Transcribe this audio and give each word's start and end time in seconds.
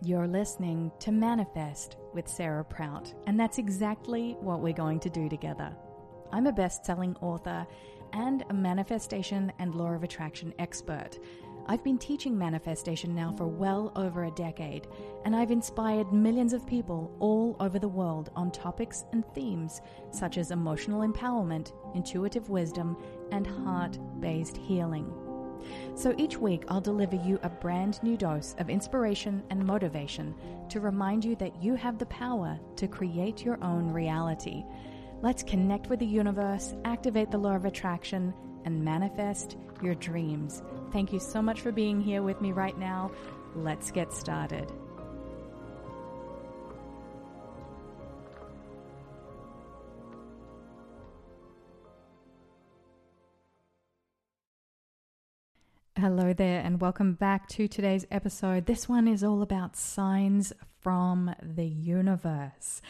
You're 0.00 0.28
listening 0.28 0.92
to 1.00 1.10
Manifest 1.10 1.96
with 2.14 2.28
Sarah 2.28 2.64
Prout, 2.64 3.12
and 3.26 3.38
that's 3.38 3.58
exactly 3.58 4.36
what 4.40 4.60
we're 4.60 4.72
going 4.72 5.00
to 5.00 5.10
do 5.10 5.28
together. 5.28 5.74
I'm 6.30 6.46
a 6.46 6.52
best 6.52 6.86
selling 6.86 7.16
author 7.20 7.66
and 8.12 8.44
a 8.48 8.54
manifestation 8.54 9.52
and 9.58 9.74
law 9.74 9.90
of 9.90 10.04
attraction 10.04 10.54
expert. 10.60 11.18
I've 11.66 11.82
been 11.82 11.98
teaching 11.98 12.38
manifestation 12.38 13.12
now 13.12 13.34
for 13.36 13.48
well 13.48 13.90
over 13.96 14.24
a 14.24 14.30
decade, 14.30 14.86
and 15.24 15.34
I've 15.34 15.50
inspired 15.50 16.12
millions 16.12 16.52
of 16.52 16.64
people 16.64 17.12
all 17.18 17.56
over 17.58 17.80
the 17.80 17.88
world 17.88 18.30
on 18.36 18.52
topics 18.52 19.04
and 19.12 19.24
themes 19.34 19.80
such 20.12 20.38
as 20.38 20.52
emotional 20.52 21.00
empowerment, 21.00 21.72
intuitive 21.96 22.48
wisdom, 22.50 22.96
and 23.32 23.48
heart 23.48 23.98
based 24.20 24.58
healing. 24.58 25.12
So 25.94 26.14
each 26.18 26.36
week, 26.36 26.64
I'll 26.68 26.80
deliver 26.80 27.16
you 27.16 27.38
a 27.42 27.48
brand 27.48 28.02
new 28.02 28.16
dose 28.16 28.54
of 28.58 28.70
inspiration 28.70 29.42
and 29.50 29.64
motivation 29.64 30.34
to 30.68 30.80
remind 30.80 31.24
you 31.24 31.36
that 31.36 31.62
you 31.62 31.74
have 31.74 31.98
the 31.98 32.06
power 32.06 32.58
to 32.76 32.88
create 32.88 33.44
your 33.44 33.62
own 33.62 33.92
reality. 33.92 34.64
Let's 35.20 35.42
connect 35.42 35.88
with 35.88 35.98
the 35.98 36.06
universe, 36.06 36.74
activate 36.84 37.30
the 37.30 37.38
law 37.38 37.56
of 37.56 37.64
attraction, 37.64 38.32
and 38.64 38.84
manifest 38.84 39.56
your 39.82 39.94
dreams. 39.94 40.62
Thank 40.92 41.12
you 41.12 41.20
so 41.20 41.42
much 41.42 41.60
for 41.60 41.72
being 41.72 42.00
here 42.00 42.22
with 42.22 42.40
me 42.40 42.52
right 42.52 42.76
now. 42.78 43.10
Let's 43.54 43.90
get 43.90 44.12
started. 44.12 44.70
Hello 56.00 56.32
there, 56.32 56.60
and 56.60 56.80
welcome 56.80 57.14
back 57.14 57.48
to 57.48 57.66
today's 57.66 58.06
episode. 58.12 58.66
This 58.66 58.88
one 58.88 59.08
is 59.08 59.24
all 59.24 59.42
about 59.42 59.74
signs 59.74 60.52
from 60.80 61.34
the 61.42 61.66
universe. 61.66 62.80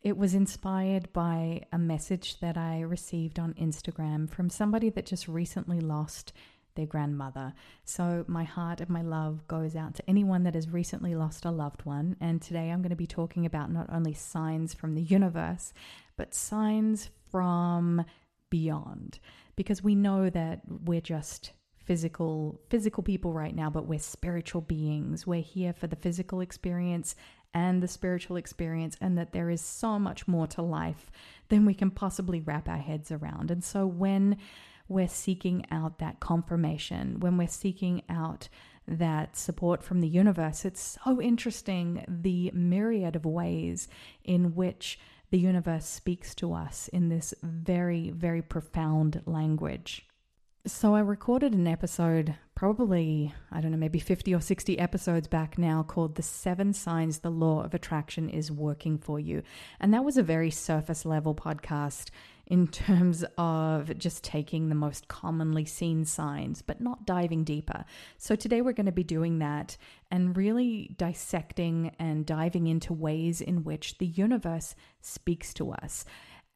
It 0.00 0.16
was 0.16 0.32
inspired 0.32 1.12
by 1.12 1.62
a 1.72 1.78
message 1.78 2.38
that 2.38 2.56
I 2.56 2.82
received 2.82 3.40
on 3.40 3.54
Instagram 3.54 4.30
from 4.30 4.48
somebody 4.48 4.90
that 4.90 5.06
just 5.06 5.26
recently 5.26 5.80
lost 5.80 6.32
their 6.76 6.86
grandmother. 6.86 7.52
So, 7.84 8.24
my 8.28 8.44
heart 8.44 8.80
and 8.80 8.90
my 8.90 9.02
love 9.02 9.48
goes 9.48 9.74
out 9.74 9.96
to 9.96 10.08
anyone 10.08 10.44
that 10.44 10.54
has 10.54 10.68
recently 10.68 11.16
lost 11.16 11.44
a 11.44 11.50
loved 11.50 11.84
one. 11.84 12.14
And 12.20 12.40
today 12.40 12.70
I'm 12.70 12.80
going 12.80 12.90
to 12.90 12.96
be 12.96 13.08
talking 13.08 13.44
about 13.44 13.72
not 13.72 13.92
only 13.92 14.14
signs 14.14 14.72
from 14.72 14.94
the 14.94 15.02
universe, 15.02 15.72
but 16.16 16.32
signs 16.32 17.10
from 17.28 18.04
beyond. 18.50 19.18
Because 19.56 19.82
we 19.82 19.96
know 19.96 20.30
that 20.30 20.60
we're 20.68 21.00
just 21.00 21.50
physical 21.84 22.60
physical 22.68 23.02
people 23.02 23.32
right 23.32 23.54
now 23.54 23.70
but 23.70 23.86
we're 23.86 23.98
spiritual 23.98 24.60
beings. 24.60 25.26
We're 25.26 25.42
here 25.42 25.72
for 25.72 25.86
the 25.86 25.96
physical 25.96 26.40
experience 26.40 27.14
and 27.54 27.82
the 27.82 27.88
spiritual 27.88 28.36
experience 28.36 28.96
and 29.00 29.18
that 29.18 29.32
there 29.32 29.50
is 29.50 29.60
so 29.60 29.98
much 29.98 30.26
more 30.26 30.46
to 30.48 30.62
life 30.62 31.10
than 31.48 31.66
we 31.66 31.74
can 31.74 31.90
possibly 31.90 32.40
wrap 32.40 32.68
our 32.68 32.78
heads 32.78 33.10
around. 33.10 33.50
And 33.50 33.62
so 33.62 33.86
when 33.86 34.38
we're 34.88 35.08
seeking 35.08 35.64
out 35.70 35.98
that 35.98 36.20
confirmation 36.20 37.18
when 37.20 37.36
we're 37.36 37.48
seeking 37.48 38.02
out 38.08 38.48
that 38.86 39.36
support 39.36 39.82
from 39.82 40.00
the 40.00 40.08
universe 40.08 40.64
it's 40.64 40.98
so 41.04 41.20
interesting 41.20 42.04
the 42.08 42.50
myriad 42.52 43.16
of 43.16 43.24
ways 43.24 43.88
in 44.24 44.54
which 44.54 44.98
the 45.30 45.38
universe 45.38 45.86
speaks 45.86 46.34
to 46.34 46.52
us 46.52 46.88
in 46.88 47.08
this 47.08 47.32
very 47.42 48.10
very 48.10 48.42
profound 48.42 49.22
language 49.24 50.06
so 50.64 50.94
I 50.94 51.00
recorded 51.00 51.54
an 51.54 51.66
episode, 51.66 52.36
probably, 52.54 53.34
I 53.50 53.60
don't 53.60 53.72
know, 53.72 53.76
maybe 53.76 53.98
50 53.98 54.32
or 54.32 54.40
60 54.40 54.78
episodes 54.78 55.26
back 55.26 55.58
now, 55.58 55.82
called 55.82 56.14
The 56.14 56.22
Seven 56.22 56.72
Signs 56.72 57.18
the 57.18 57.30
Law 57.30 57.64
of 57.64 57.74
Attraction 57.74 58.28
is 58.28 58.52
Working 58.52 58.96
for 58.96 59.18
You. 59.18 59.42
And 59.80 59.92
that 59.92 60.04
was 60.04 60.16
a 60.16 60.22
very 60.22 60.50
surface 60.50 61.04
level 61.04 61.34
podcast 61.34 62.10
in 62.46 62.68
terms 62.68 63.24
of 63.36 63.98
just 63.98 64.22
taking 64.22 64.68
the 64.68 64.76
most 64.76 65.08
commonly 65.08 65.64
seen 65.64 66.04
signs, 66.04 66.62
but 66.62 66.80
not 66.80 67.06
diving 67.06 67.42
deeper. 67.42 67.84
So 68.16 68.36
today 68.36 68.60
we're 68.60 68.72
going 68.72 68.86
to 68.86 68.92
be 68.92 69.02
doing 69.02 69.40
that 69.40 69.76
and 70.12 70.36
really 70.36 70.94
dissecting 70.96 71.90
and 71.98 72.24
diving 72.24 72.68
into 72.68 72.92
ways 72.92 73.40
in 73.40 73.64
which 73.64 73.98
the 73.98 74.06
universe 74.06 74.76
speaks 75.00 75.52
to 75.54 75.72
us. 75.72 76.04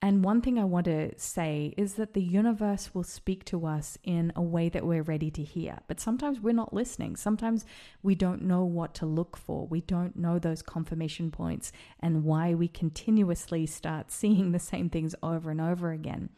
And 0.06 0.22
one 0.22 0.40
thing 0.40 0.56
I 0.56 0.62
want 0.62 0.84
to 0.84 1.18
say 1.18 1.74
is 1.76 1.94
that 1.94 2.14
the 2.14 2.22
universe 2.22 2.94
will 2.94 3.02
speak 3.02 3.44
to 3.46 3.66
us 3.66 3.98
in 4.04 4.32
a 4.36 4.40
way 4.40 4.68
that 4.68 4.86
we're 4.86 5.02
ready 5.02 5.32
to 5.32 5.42
hear. 5.42 5.80
But 5.88 5.98
sometimes 5.98 6.38
we're 6.38 6.52
not 6.52 6.72
listening. 6.72 7.16
Sometimes 7.16 7.66
we 8.04 8.14
don't 8.14 8.42
know 8.42 8.62
what 8.62 8.94
to 8.94 9.04
look 9.04 9.36
for. 9.36 9.66
We 9.66 9.80
don't 9.80 10.14
know 10.14 10.38
those 10.38 10.62
confirmation 10.62 11.32
points 11.32 11.72
and 11.98 12.22
why 12.22 12.54
we 12.54 12.68
continuously 12.68 13.66
start 13.66 14.12
seeing 14.12 14.52
the 14.52 14.60
same 14.60 14.90
things 14.90 15.16
over 15.24 15.50
and 15.50 15.60
over 15.60 15.90
again. 15.90 16.28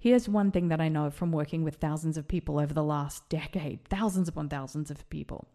Here's 0.00 0.28
one 0.28 0.50
thing 0.50 0.66
that 0.66 0.80
I 0.80 0.88
know 0.88 1.08
from 1.12 1.30
working 1.30 1.62
with 1.62 1.76
thousands 1.76 2.16
of 2.16 2.26
people 2.26 2.58
over 2.58 2.74
the 2.74 2.82
last 2.82 3.28
decade, 3.28 3.84
thousands 3.84 4.26
upon 4.26 4.48
thousands 4.48 4.90
of 4.90 5.08
people. 5.10 5.46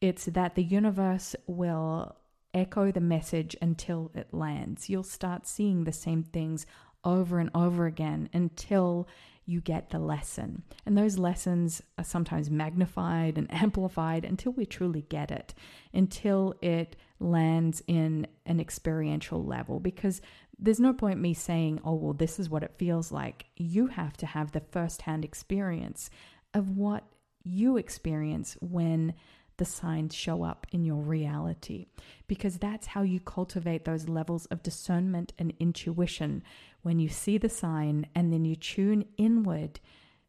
It's 0.00 0.24
that 0.24 0.54
the 0.54 0.64
universe 0.64 1.36
will 1.46 2.16
echo 2.54 2.90
the 2.90 3.00
message 3.00 3.56
until 3.60 4.10
it 4.14 4.32
lands. 4.32 4.88
You'll 4.88 5.02
start 5.02 5.46
seeing 5.46 5.84
the 5.84 5.92
same 5.92 6.22
things 6.22 6.66
over 7.04 7.38
and 7.38 7.50
over 7.54 7.86
again 7.86 8.28
until 8.32 9.08
you 9.46 9.60
get 9.60 9.90
the 9.90 9.98
lesson. 9.98 10.62
And 10.86 10.96
those 10.96 11.18
lessons 11.18 11.82
are 11.98 12.04
sometimes 12.04 12.50
magnified 12.50 13.36
and 13.36 13.46
amplified 13.52 14.24
until 14.24 14.52
we 14.52 14.66
truly 14.66 15.02
get 15.02 15.30
it, 15.30 15.54
until 15.92 16.54
it 16.62 16.96
lands 17.20 17.82
in 17.86 18.26
an 18.46 18.60
experiential 18.60 19.44
level. 19.44 19.80
Because 19.80 20.20
there's 20.58 20.80
no 20.80 20.92
point 20.92 21.20
me 21.20 21.34
saying, 21.34 21.80
oh, 21.84 21.94
well, 21.94 22.12
this 22.12 22.38
is 22.38 22.48
what 22.48 22.62
it 22.62 22.74
feels 22.78 23.12
like. 23.12 23.46
You 23.56 23.88
have 23.88 24.16
to 24.18 24.26
have 24.26 24.52
the 24.52 24.60
firsthand 24.60 25.24
experience 25.24 26.10
of 26.54 26.76
what 26.76 27.04
you 27.42 27.76
experience 27.76 28.56
when 28.60 29.14
the 29.56 29.64
signs 29.64 30.14
show 30.14 30.42
up 30.42 30.66
in 30.72 30.84
your 30.84 31.02
reality 31.02 31.86
because 32.26 32.58
that's 32.58 32.88
how 32.88 33.02
you 33.02 33.20
cultivate 33.20 33.84
those 33.84 34.08
levels 34.08 34.46
of 34.46 34.62
discernment 34.62 35.32
and 35.38 35.52
intuition 35.60 36.42
when 36.82 36.98
you 36.98 37.08
see 37.08 37.38
the 37.38 37.48
sign 37.48 38.06
and 38.14 38.32
then 38.32 38.44
you 38.44 38.56
tune 38.56 39.04
inward 39.16 39.80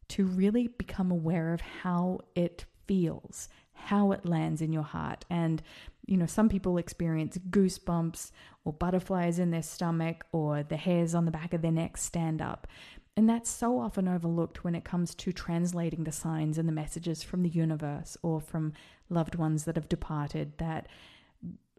to 0.07 0.25
really 0.25 0.67
become 0.67 1.11
aware 1.11 1.53
of 1.53 1.61
how 1.61 2.19
it 2.35 2.65
feels, 2.87 3.49
how 3.73 4.11
it 4.11 4.25
lands 4.25 4.61
in 4.61 4.71
your 4.71 4.83
heart. 4.83 5.25
And, 5.29 5.61
you 6.05 6.17
know, 6.17 6.27
some 6.27 6.49
people 6.49 6.77
experience 6.77 7.37
goosebumps 7.49 8.31
or 8.63 8.73
butterflies 8.73 9.39
in 9.39 9.51
their 9.51 9.63
stomach 9.63 10.25
or 10.31 10.63
the 10.63 10.77
hairs 10.77 11.15
on 11.15 11.25
the 11.25 11.31
back 11.31 11.53
of 11.53 11.61
their 11.61 11.71
neck 11.71 11.97
stand 11.97 12.41
up. 12.41 12.67
And 13.17 13.29
that's 13.29 13.49
so 13.49 13.79
often 13.79 14.07
overlooked 14.07 14.63
when 14.63 14.75
it 14.75 14.83
comes 14.83 15.15
to 15.15 15.31
translating 15.31 16.03
the 16.03 16.11
signs 16.11 16.57
and 16.57 16.67
the 16.67 16.73
messages 16.73 17.23
from 17.23 17.43
the 17.43 17.49
universe 17.49 18.17
or 18.21 18.41
from 18.41 18.73
loved 19.09 19.35
ones 19.35 19.63
that 19.63 19.75
have 19.75 19.87
departed 19.87 20.57
that 20.57 20.87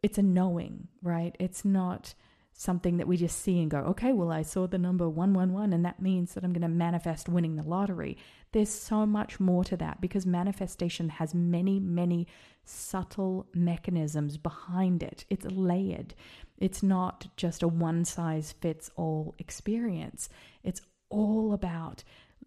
it's 0.02 0.18
a 0.18 0.22
knowing, 0.22 0.88
right? 1.02 1.36
It's 1.38 1.64
not 1.64 2.14
something 2.58 2.96
that 2.96 3.06
we 3.06 3.18
just 3.18 3.42
see 3.42 3.60
and 3.60 3.70
go, 3.70 3.78
okay, 3.80 4.14
well, 4.14 4.32
I 4.32 4.40
saw 4.40 4.66
the 4.66 4.78
number 4.78 5.08
111 5.08 5.74
and 5.74 5.84
that 5.84 6.00
means 6.00 6.32
that 6.32 6.42
I'm 6.42 6.54
going 6.54 6.62
to 6.62 6.68
manifest 6.68 7.28
winning 7.28 7.56
the 7.56 7.62
lottery. 7.62 8.16
There's 8.52 8.70
so 8.70 9.04
much 9.04 9.38
more 9.38 9.62
to 9.64 9.76
that 9.76 10.00
because 10.00 10.24
manifestation 10.24 11.10
has 11.10 11.34
many, 11.34 11.78
many 11.78 12.26
subtle 12.64 13.46
mechanisms 13.52 14.38
behind 14.38 15.02
it. 15.02 15.26
It's 15.28 15.44
layered. 15.44 16.14
It's 16.56 16.82
not 16.82 17.26
just 17.36 17.62
a 17.62 17.68
one 17.68 18.06
size 18.06 18.52
fits 18.52 18.90
all 18.96 19.34
experience. 19.38 20.30
It's 20.64 20.80
all 21.08 21.52
about 21.52 22.04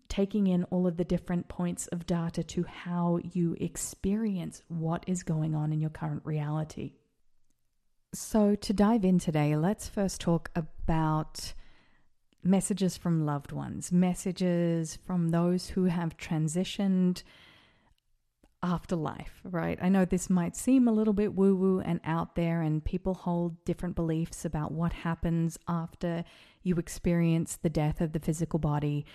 taking 0.07 0.47
in 0.47 0.63
all 0.65 0.87
of 0.87 0.97
the 0.97 1.03
different 1.03 1.47
points 1.47 1.87
of 1.87 2.05
data 2.05 2.43
to 2.43 2.63
how 2.63 3.19
you 3.21 3.55
experience 3.59 4.63
what 4.67 5.03
is 5.07 5.23
going 5.23 5.53
on 5.53 5.71
in 5.71 5.79
your 5.79 5.89
current 5.89 6.21
reality. 6.25 6.93
So, 8.13 8.55
to 8.55 8.73
dive 8.73 9.05
in 9.05 9.19
today, 9.19 9.55
let's 9.55 9.87
first 9.87 10.19
talk 10.19 10.49
about 10.55 11.53
messages 12.43 12.97
from 12.97 13.25
loved 13.25 13.51
ones, 13.51 13.91
messages 13.91 14.97
from 15.05 15.29
those 15.29 15.69
who 15.69 15.85
have 15.85 16.17
transitioned 16.17 17.21
afterlife, 18.61 19.41
right? 19.43 19.77
I 19.81 19.89
know 19.89 20.05
this 20.05 20.29
might 20.29 20.55
seem 20.55 20.87
a 20.87 20.91
little 20.91 21.13
bit 21.13 21.33
woo 21.33 21.55
woo 21.55 21.79
and 21.79 21.99
out 22.03 22.35
there, 22.35 22.61
and 22.61 22.83
people 22.83 23.13
hold 23.13 23.63
different 23.65 23.95
beliefs 23.95 24.45
about 24.45 24.71
what 24.71 24.93
happens 24.93 25.57
after 25.67 26.23
you 26.63 26.75
experience 26.75 27.57
the 27.57 27.69
death 27.69 28.01
of 28.01 28.13
the 28.13 28.19
physical 28.19 28.59
body. 28.59 29.05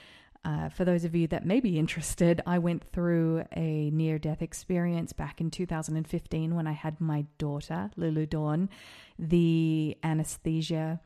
Uh, 0.44 0.68
for 0.68 0.84
those 0.84 1.04
of 1.04 1.14
you 1.14 1.26
that 1.26 1.46
may 1.46 1.58
be 1.58 1.78
interested, 1.78 2.40
I 2.46 2.58
went 2.58 2.84
through 2.92 3.44
a 3.56 3.90
near 3.90 4.18
death 4.18 4.42
experience 4.42 5.12
back 5.12 5.40
in 5.40 5.50
2015 5.50 6.54
when 6.54 6.66
I 6.66 6.72
had 6.72 7.00
my 7.00 7.24
daughter, 7.38 7.90
Lulu 7.96 8.26
Dawn. 8.26 8.68
The 9.18 9.96
anesthesia 10.02 11.00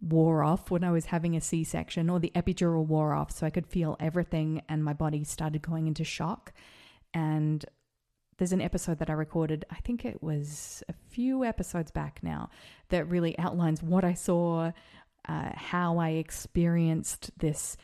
wore 0.00 0.44
off 0.44 0.70
when 0.70 0.84
I 0.84 0.92
was 0.92 1.06
having 1.06 1.34
a 1.34 1.40
C 1.40 1.64
section, 1.64 2.08
or 2.08 2.20
the 2.20 2.32
epidural 2.36 2.86
wore 2.86 3.14
off, 3.14 3.32
so 3.32 3.46
I 3.46 3.50
could 3.50 3.66
feel 3.66 3.96
everything, 3.98 4.62
and 4.68 4.84
my 4.84 4.92
body 4.92 5.24
started 5.24 5.62
going 5.62 5.86
into 5.88 6.04
shock. 6.04 6.52
And 7.12 7.64
there's 8.36 8.52
an 8.52 8.60
episode 8.60 8.98
that 8.98 9.10
I 9.10 9.14
recorded, 9.14 9.64
I 9.70 9.76
think 9.76 10.04
it 10.04 10.22
was 10.22 10.82
a 10.88 10.94
few 11.10 11.44
episodes 11.44 11.90
back 11.90 12.20
now 12.22 12.50
that 12.88 13.08
really 13.08 13.38
outlines 13.38 13.82
what 13.82 14.04
I 14.04 14.14
saw, 14.14 14.72
uh, 15.28 15.50
how 15.54 15.98
I 15.98 16.10
experienced 16.10 17.30
this 17.38 17.76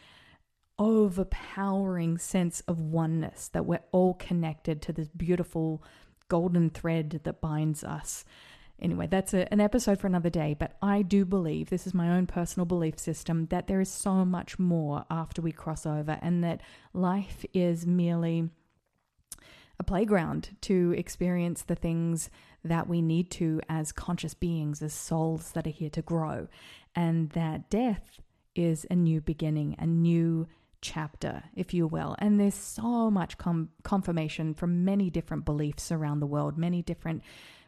overpowering 0.79 2.17
sense 2.17 2.63
of 2.63 2.81
oneness 2.81 3.49
that 3.49 3.67
we're 3.67 3.83
all 3.93 4.15
connected 4.15 4.81
to 4.83 4.93
this 4.93 5.09
beautiful 5.09 5.83
golden 6.29 6.71
thread 6.71 7.21
that 7.25 7.41
binds 7.41 7.85
us. 7.85 8.25
Anyway, 8.81 9.07
that's 9.07 9.35
a, 9.35 9.53
an 9.53 9.61
episode 9.61 10.01
for 10.01 10.07
another 10.07 10.31
day, 10.31 10.57
but 10.59 10.77
I 10.81 11.03
do 11.03 11.27
believe 11.27 11.69
this 11.69 11.87
is 11.87 11.93
my 11.93 12.17
own 12.17 12.27
personal 12.27 12.65
belief 12.65 12.99
system 12.99 13.47
that 13.51 13.67
there 13.67 13.81
is 13.81 13.91
so 13.91 14.25
much 14.25 14.59
more 14.59 15.05
after 15.11 15.43
we 15.43 15.53
cross 15.53 15.85
over 15.85 16.19
and 16.23 16.43
that 16.43 16.63
life 16.95 17.45
is 17.53 17.87
merely 17.87 18.49
a 19.81 19.83
playground 19.83 20.51
to 20.61 20.95
experience 20.97 21.63
the 21.63 21.75
things 21.75 22.31
that 22.63 22.87
we 22.87 23.01
need 23.01 23.31
to 23.31 23.61
as 23.69 23.93
conscious 23.93 24.35
beings, 24.35 24.83
as 24.83 24.93
souls 24.93 25.53
that 25.53 25.67
are 25.67 25.71
here 25.71 25.89
to 25.89 26.03
grow, 26.03 26.47
and 26.95 27.31
that 27.31 27.71
death 27.71 28.21
is 28.55 28.87
a 28.91 28.95
new 28.95 29.23
beginning, 29.23 29.75
a 29.79 29.87
new 29.87 30.47
chapter, 30.83 31.43
if 31.57 31.73
you 31.73 31.87
will. 31.87 32.15
And 32.19 32.39
there's 32.39 32.55
so 32.55 33.11
much 33.11 33.39
com- 33.39 33.71
confirmation 33.83 34.53
from 34.53 34.85
many 34.85 35.09
different 35.09 35.47
beliefs 35.47 35.91
around 35.91 36.21
the 36.21 36.27
world, 36.27 36.59
many 36.59 36.83
different 36.83 37.23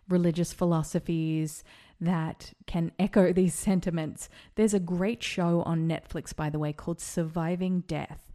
religious 0.09 0.53
philosophies 0.53 1.65
that 1.99 2.53
can 2.67 2.93
echo 2.99 3.33
these 3.33 3.55
sentiments. 3.55 4.29
There's 4.57 4.75
a 4.75 4.81
great 4.81 5.23
show 5.23 5.63
on 5.63 5.89
Netflix, 5.89 6.37
by 6.37 6.51
the 6.51 6.59
way, 6.59 6.73
called 6.75 7.01
Surviving 7.01 7.85
Death. 7.87 8.31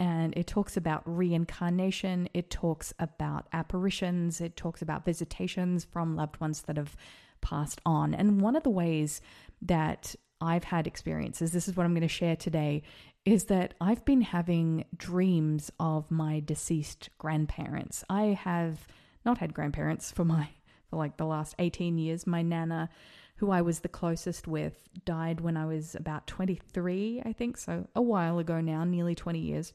And 0.00 0.32
it 0.34 0.46
talks 0.46 0.78
about 0.78 1.02
reincarnation, 1.04 2.30
it 2.32 2.48
talks 2.48 2.94
about 2.98 3.46
apparitions, 3.52 4.40
it 4.40 4.56
talks 4.56 4.80
about 4.80 5.04
visitations 5.04 5.84
from 5.84 6.16
loved 6.16 6.40
ones 6.40 6.62
that 6.62 6.78
have 6.78 6.96
passed 7.42 7.82
on. 7.84 8.14
And 8.14 8.40
one 8.40 8.56
of 8.56 8.62
the 8.62 8.70
ways 8.70 9.20
that 9.60 10.16
I've 10.40 10.64
had 10.64 10.86
experiences, 10.86 11.52
this 11.52 11.68
is 11.68 11.76
what 11.76 11.84
I'm 11.84 11.92
going 11.92 12.00
to 12.00 12.08
share 12.08 12.34
today, 12.34 12.82
is 13.26 13.44
that 13.44 13.74
I've 13.78 14.02
been 14.06 14.22
having 14.22 14.86
dreams 14.96 15.70
of 15.78 16.10
my 16.10 16.40
deceased 16.40 17.10
grandparents. 17.18 18.02
I 18.08 18.38
have 18.42 18.86
not 19.26 19.36
had 19.36 19.52
grandparents 19.52 20.10
for 20.10 20.24
my 20.24 20.48
for 20.88 20.96
like 20.96 21.18
the 21.18 21.26
last 21.26 21.54
18 21.58 21.98
years. 21.98 22.26
My 22.26 22.40
nana, 22.40 22.88
who 23.36 23.50
I 23.50 23.60
was 23.60 23.80
the 23.80 23.88
closest 23.88 24.48
with, 24.48 24.88
died 25.04 25.40
when 25.40 25.58
I 25.58 25.66
was 25.66 25.94
about 25.94 26.26
23, 26.26 27.22
I 27.24 27.32
think, 27.34 27.58
so 27.58 27.86
a 27.94 28.02
while 28.02 28.38
ago 28.38 28.60
now, 28.60 28.84
nearly 28.84 29.14
20 29.14 29.38
years. 29.38 29.72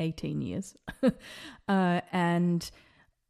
18 0.00 0.40
years. 0.40 0.74
uh, 1.68 2.00
and 2.12 2.70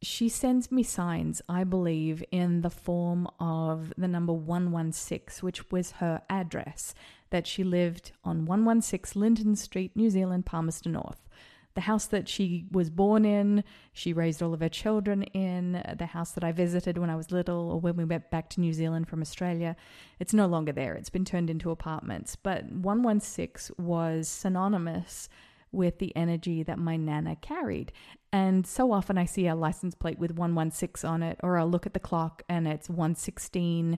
she 0.01 0.29
sends 0.29 0.71
me 0.71 0.83
signs, 0.83 1.41
I 1.49 1.63
believe, 1.63 2.23
in 2.31 2.61
the 2.61 2.69
form 2.69 3.27
of 3.39 3.93
the 3.97 4.07
number 4.07 4.33
116, 4.33 5.45
which 5.45 5.71
was 5.71 5.91
her 5.93 6.21
address 6.29 6.93
that 7.29 7.47
she 7.47 7.63
lived 7.63 8.11
on 8.23 8.45
116 8.45 9.19
Linton 9.19 9.55
Street, 9.55 9.91
New 9.95 10.09
Zealand, 10.09 10.45
Palmerston 10.45 10.93
North. 10.93 11.27
The 11.73 11.81
house 11.81 12.07
that 12.07 12.27
she 12.27 12.65
was 12.71 12.89
born 12.89 13.23
in, 13.23 13.63
she 13.93 14.11
raised 14.11 14.41
all 14.41 14.53
of 14.53 14.61
her 14.61 14.69
children 14.69 15.23
in, 15.23 15.83
the 15.97 16.07
house 16.07 16.31
that 16.31 16.43
I 16.43 16.51
visited 16.51 16.97
when 16.97 17.11
I 17.11 17.15
was 17.15 17.31
little 17.31 17.69
or 17.69 17.79
when 17.79 17.95
we 17.95 18.03
went 18.03 18.31
back 18.31 18.49
to 18.51 18.59
New 18.59 18.73
Zealand 18.73 19.07
from 19.07 19.21
Australia. 19.21 19.75
It's 20.19 20.33
no 20.33 20.47
longer 20.47 20.71
there, 20.71 20.95
it's 20.95 21.11
been 21.11 21.25
turned 21.25 21.51
into 21.51 21.69
apartments. 21.69 22.35
But 22.35 22.71
116 22.71 23.75
was 23.77 24.27
synonymous 24.27 25.29
with 25.71 25.99
the 25.99 26.15
energy 26.15 26.63
that 26.63 26.79
my 26.79 26.97
nana 26.97 27.35
carried. 27.35 27.91
And 28.31 28.65
so 28.65 28.91
often 28.91 29.17
I 29.17 29.25
see 29.25 29.47
a 29.47 29.55
license 29.55 29.95
plate 29.95 30.19
with 30.19 30.35
116 30.35 31.09
on 31.09 31.23
it, 31.23 31.39
or 31.43 31.57
I'll 31.57 31.69
look 31.69 31.85
at 31.85 31.93
the 31.93 31.99
clock 31.99 32.43
and 32.49 32.67
it's 32.67 32.89
116. 32.89 33.97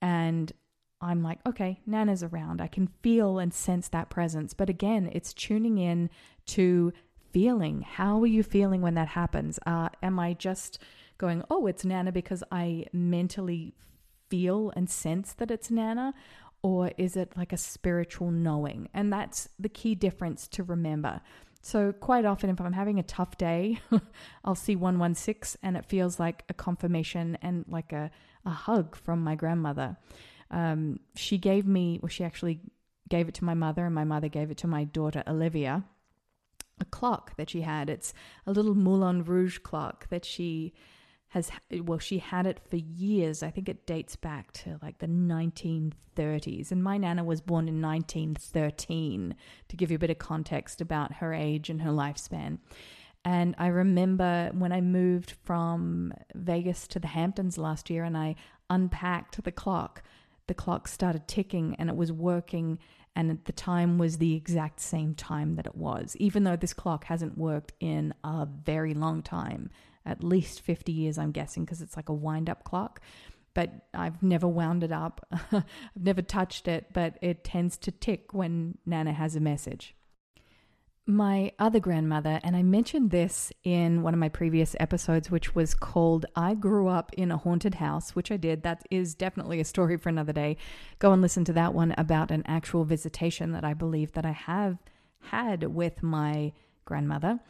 And 0.00 0.52
I'm 1.00 1.22
like, 1.22 1.40
okay, 1.46 1.80
Nana's 1.84 2.22
around. 2.22 2.60
I 2.60 2.68
can 2.68 2.88
feel 3.02 3.38
and 3.38 3.52
sense 3.52 3.88
that 3.88 4.10
presence. 4.10 4.54
But 4.54 4.70
again, 4.70 5.10
it's 5.12 5.34
tuning 5.34 5.78
in 5.78 6.10
to 6.46 6.92
feeling. 7.32 7.82
How 7.82 8.20
are 8.20 8.26
you 8.26 8.42
feeling 8.42 8.82
when 8.82 8.94
that 8.94 9.08
happens? 9.08 9.58
Uh, 9.66 9.88
am 10.02 10.18
I 10.18 10.34
just 10.34 10.78
going, 11.18 11.42
oh, 11.50 11.66
it's 11.66 11.84
Nana 11.84 12.12
because 12.12 12.44
I 12.52 12.86
mentally 12.92 13.74
feel 14.28 14.72
and 14.76 14.88
sense 14.88 15.32
that 15.34 15.50
it's 15.50 15.70
Nana? 15.70 16.14
Or 16.62 16.92
is 16.96 17.16
it 17.16 17.36
like 17.36 17.52
a 17.52 17.56
spiritual 17.56 18.30
knowing? 18.30 18.88
And 18.94 19.12
that's 19.12 19.48
the 19.58 19.68
key 19.68 19.94
difference 19.94 20.46
to 20.48 20.62
remember. 20.62 21.20
So, 21.60 21.92
quite 21.92 22.24
often, 22.24 22.50
if 22.50 22.60
I'm 22.60 22.72
having 22.72 22.98
a 22.98 23.04
tough 23.04 23.36
day, 23.36 23.78
I'll 24.44 24.56
see 24.56 24.74
116 24.74 25.58
and 25.62 25.76
it 25.76 25.84
feels 25.84 26.18
like 26.18 26.44
a 26.48 26.54
confirmation 26.54 27.38
and 27.40 27.64
like 27.68 27.92
a, 27.92 28.10
a 28.44 28.50
hug 28.50 28.96
from 28.96 29.22
my 29.22 29.36
grandmother 29.36 29.96
um, 30.52 31.00
she 31.16 31.38
gave 31.38 31.66
me, 31.66 31.98
well, 32.00 32.10
she 32.10 32.24
actually 32.24 32.60
gave 33.08 33.26
it 33.26 33.34
to 33.34 33.44
my 33.44 33.54
mother, 33.54 33.86
and 33.86 33.94
my 33.94 34.04
mother 34.04 34.28
gave 34.28 34.50
it 34.50 34.58
to 34.58 34.66
my 34.66 34.84
daughter 34.84 35.24
Olivia. 35.26 35.84
A 36.80 36.84
clock 36.84 37.36
that 37.36 37.50
she 37.50 37.62
had. 37.62 37.88
It's 37.90 38.12
a 38.46 38.52
little 38.52 38.74
Moulin 38.74 39.24
Rouge 39.24 39.58
clock 39.58 40.08
that 40.10 40.24
she 40.24 40.74
has. 41.32 41.50
Well, 41.70 41.98
she 41.98 42.18
had 42.18 42.46
it 42.46 42.60
for 42.68 42.76
years. 42.76 43.42
I 43.42 43.50
think 43.50 43.68
it 43.68 43.86
dates 43.86 44.16
back 44.16 44.52
to 44.52 44.78
like 44.82 44.98
the 44.98 45.06
1930s. 45.06 46.72
And 46.72 46.82
my 46.82 46.98
nana 46.98 47.24
was 47.24 47.40
born 47.40 47.68
in 47.68 47.82
1913. 47.82 49.34
To 49.68 49.76
give 49.76 49.90
you 49.90 49.96
a 49.96 49.98
bit 49.98 50.10
of 50.10 50.18
context 50.18 50.80
about 50.80 51.14
her 51.14 51.34
age 51.34 51.70
and 51.70 51.82
her 51.82 51.90
lifespan. 51.90 52.58
And 53.24 53.54
I 53.58 53.68
remember 53.68 54.50
when 54.52 54.72
I 54.72 54.80
moved 54.80 55.34
from 55.44 56.12
Vegas 56.34 56.88
to 56.88 56.98
the 56.98 57.08
Hamptons 57.08 57.56
last 57.56 57.88
year 57.88 58.04
and 58.04 58.16
I 58.16 58.34
unpacked 58.68 59.42
the 59.44 59.52
clock 59.52 60.02
the 60.46 60.54
clock 60.54 60.88
started 60.88 61.26
ticking 61.28 61.74
and 61.78 61.88
it 61.88 61.96
was 61.96 62.12
working 62.12 62.78
and 63.14 63.38
the 63.44 63.52
time 63.52 63.98
was 63.98 64.18
the 64.18 64.34
exact 64.34 64.80
same 64.80 65.14
time 65.14 65.56
that 65.56 65.66
it 65.66 65.74
was 65.74 66.16
even 66.18 66.44
though 66.44 66.56
this 66.56 66.74
clock 66.74 67.04
hasn't 67.04 67.38
worked 67.38 67.72
in 67.80 68.12
a 68.24 68.46
very 68.46 68.94
long 68.94 69.22
time 69.22 69.70
at 70.04 70.24
least 70.24 70.60
50 70.60 70.92
years 70.92 71.18
i'm 71.18 71.32
guessing 71.32 71.64
because 71.64 71.82
it's 71.82 71.96
like 71.96 72.08
a 72.08 72.14
wind 72.14 72.48
up 72.48 72.64
clock 72.64 73.00
but 73.54 73.70
i've 73.94 74.22
never 74.22 74.48
wound 74.48 74.82
it 74.82 74.92
up 74.92 75.26
i've 75.52 75.64
never 75.98 76.22
touched 76.22 76.68
it 76.68 76.86
but 76.92 77.18
it 77.22 77.44
tends 77.44 77.76
to 77.78 77.90
tick 77.90 78.32
when 78.32 78.78
nana 78.86 79.12
has 79.12 79.36
a 79.36 79.40
message 79.40 79.94
my 81.06 81.50
other 81.58 81.80
grandmother, 81.80 82.38
and 82.44 82.54
I 82.54 82.62
mentioned 82.62 83.10
this 83.10 83.52
in 83.64 84.02
one 84.02 84.14
of 84.14 84.20
my 84.20 84.28
previous 84.28 84.76
episodes, 84.78 85.32
which 85.32 85.52
was 85.52 85.74
called 85.74 86.26
I 86.36 86.54
Grew 86.54 86.86
Up 86.86 87.12
in 87.14 87.32
a 87.32 87.36
Haunted 87.36 87.74
House, 87.74 88.14
which 88.14 88.30
I 88.30 88.36
did. 88.36 88.62
That 88.62 88.86
is 88.88 89.16
definitely 89.16 89.58
a 89.58 89.64
story 89.64 89.96
for 89.96 90.10
another 90.10 90.32
day. 90.32 90.56
Go 91.00 91.12
and 91.12 91.20
listen 91.20 91.44
to 91.46 91.52
that 91.54 91.74
one 91.74 91.92
about 91.98 92.30
an 92.30 92.44
actual 92.46 92.84
visitation 92.84 93.50
that 93.50 93.64
I 93.64 93.74
believe 93.74 94.12
that 94.12 94.24
I 94.24 94.30
have 94.30 94.78
had 95.22 95.64
with 95.74 96.04
my 96.04 96.52
grandmother. 96.84 97.40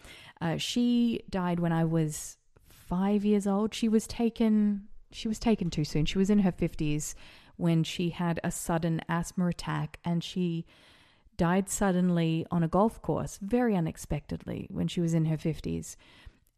Uh, 0.40 0.56
she 0.56 1.20
died 1.28 1.60
when 1.60 1.72
I 1.72 1.84
was 1.84 2.38
five 2.92 3.24
years 3.24 3.46
old. 3.46 3.72
She 3.72 3.88
was 3.88 4.06
taken. 4.06 4.86
She 5.12 5.26
was 5.26 5.38
taken 5.38 5.70
too 5.70 5.82
soon. 5.82 6.04
She 6.04 6.18
was 6.18 6.28
in 6.28 6.40
her 6.40 6.52
fifties 6.52 7.14
when 7.56 7.84
she 7.84 8.10
had 8.10 8.38
a 8.44 8.50
sudden 8.50 9.00
asthma 9.08 9.46
attack, 9.46 9.98
and 10.04 10.22
she 10.22 10.66
died 11.38 11.70
suddenly 11.70 12.46
on 12.50 12.62
a 12.62 12.68
golf 12.68 13.00
course, 13.00 13.38
very 13.40 13.74
unexpectedly, 13.74 14.68
when 14.70 14.88
she 14.88 15.00
was 15.00 15.14
in 15.14 15.24
her 15.24 15.38
50s. 15.38 15.96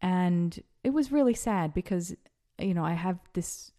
And 0.01 0.61
it 0.83 0.89
was 0.89 1.09
really 1.09 1.33
sad 1.33 1.73
because, 1.73 2.13
you 2.59 2.73
know, 2.73 2.83
I 2.83 2.93
have 2.93 3.19
this 3.33 3.71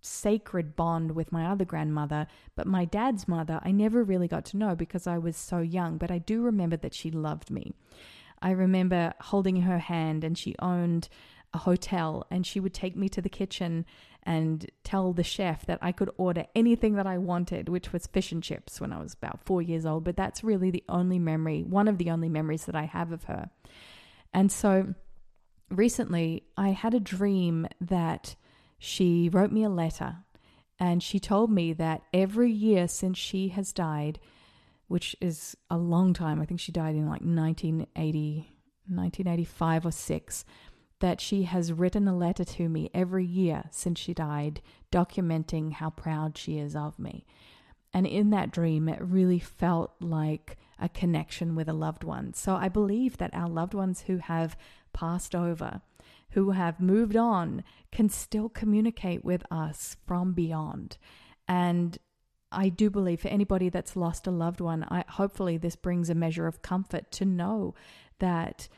sacred 0.00 0.76
bond 0.76 1.12
with 1.12 1.32
my 1.32 1.46
other 1.46 1.64
grandmother, 1.64 2.28
but 2.54 2.66
my 2.66 2.84
dad's 2.84 3.26
mother, 3.26 3.58
I 3.64 3.72
never 3.72 4.04
really 4.04 4.28
got 4.28 4.44
to 4.46 4.56
know 4.56 4.76
because 4.76 5.08
I 5.08 5.18
was 5.18 5.36
so 5.36 5.58
young. 5.58 5.98
But 5.98 6.12
I 6.12 6.18
do 6.18 6.42
remember 6.42 6.76
that 6.76 6.94
she 6.94 7.10
loved 7.10 7.50
me. 7.50 7.72
I 8.40 8.50
remember 8.50 9.14
holding 9.20 9.62
her 9.62 9.78
hand, 9.78 10.22
and 10.22 10.38
she 10.38 10.54
owned 10.60 11.08
a 11.54 11.58
hotel, 11.58 12.26
and 12.30 12.46
she 12.46 12.60
would 12.60 12.74
take 12.74 12.96
me 12.96 13.08
to 13.10 13.20
the 13.20 13.28
kitchen 13.28 13.84
and 14.22 14.70
tell 14.84 15.12
the 15.12 15.24
chef 15.24 15.66
that 15.66 15.78
I 15.82 15.92
could 15.92 16.10
order 16.16 16.44
anything 16.54 16.94
that 16.94 17.06
I 17.06 17.18
wanted, 17.18 17.68
which 17.68 17.92
was 17.92 18.06
fish 18.06 18.32
and 18.32 18.42
chips 18.42 18.80
when 18.80 18.92
I 18.92 19.02
was 19.02 19.14
about 19.14 19.44
four 19.44 19.60
years 19.60 19.84
old. 19.84 20.04
But 20.04 20.16
that's 20.16 20.44
really 20.44 20.70
the 20.70 20.84
only 20.88 21.18
memory, 21.18 21.62
one 21.62 21.88
of 21.88 21.98
the 21.98 22.10
only 22.10 22.28
memories 22.28 22.66
that 22.66 22.76
I 22.76 22.84
have 22.84 23.12
of 23.12 23.24
her. 23.24 23.50
And 24.32 24.50
so 24.50 24.94
recently 25.70 26.44
I 26.56 26.70
had 26.70 26.94
a 26.94 27.00
dream 27.00 27.66
that 27.80 28.36
she 28.78 29.28
wrote 29.28 29.52
me 29.52 29.64
a 29.64 29.68
letter 29.68 30.16
and 30.78 31.02
she 31.02 31.20
told 31.20 31.50
me 31.50 31.72
that 31.74 32.02
every 32.12 32.50
year 32.50 32.88
since 32.88 33.18
she 33.18 33.48
has 33.48 33.72
died, 33.72 34.18
which 34.88 35.14
is 35.20 35.56
a 35.70 35.76
long 35.76 36.12
time, 36.12 36.40
I 36.40 36.44
think 36.44 36.60
she 36.60 36.72
died 36.72 36.94
in 36.94 37.06
like 37.06 37.22
1980, 37.22 38.36
1985 38.88 39.86
or 39.86 39.92
6 39.92 40.44
that 41.02 41.20
she 41.20 41.42
has 41.42 41.72
written 41.72 42.06
a 42.06 42.16
letter 42.16 42.44
to 42.44 42.68
me 42.68 42.88
every 42.94 43.24
year 43.24 43.64
since 43.72 43.98
she 43.98 44.14
died, 44.14 44.62
documenting 44.92 45.72
how 45.72 45.90
proud 45.90 46.38
she 46.38 46.58
is 46.58 46.76
of 46.76 46.96
me. 46.96 47.26
And 47.92 48.06
in 48.06 48.30
that 48.30 48.52
dream, 48.52 48.88
it 48.88 49.02
really 49.02 49.40
felt 49.40 49.90
like 49.98 50.56
a 50.78 50.88
connection 50.88 51.56
with 51.56 51.68
a 51.68 51.72
loved 51.72 52.04
one. 52.04 52.34
So 52.34 52.54
I 52.54 52.68
believe 52.68 53.16
that 53.16 53.34
our 53.34 53.48
loved 53.48 53.74
ones 53.74 54.02
who 54.02 54.18
have 54.18 54.56
passed 54.92 55.34
over, 55.34 55.80
who 56.30 56.52
have 56.52 56.78
moved 56.78 57.16
on 57.16 57.64
can 57.90 58.08
still 58.08 58.48
communicate 58.48 59.24
with 59.24 59.42
us 59.50 59.96
from 60.06 60.32
beyond. 60.34 60.98
And 61.48 61.98
I 62.52 62.68
do 62.68 62.90
believe 62.90 63.22
for 63.22 63.28
anybody 63.28 63.70
that's 63.70 63.96
lost 63.96 64.28
a 64.28 64.30
loved 64.30 64.60
one, 64.60 64.84
I, 64.84 65.04
hopefully 65.08 65.56
this 65.56 65.74
brings 65.74 66.08
a 66.08 66.14
measure 66.14 66.46
of 66.46 66.62
comfort 66.62 67.10
to 67.12 67.24
know 67.24 67.74
that 68.20 68.68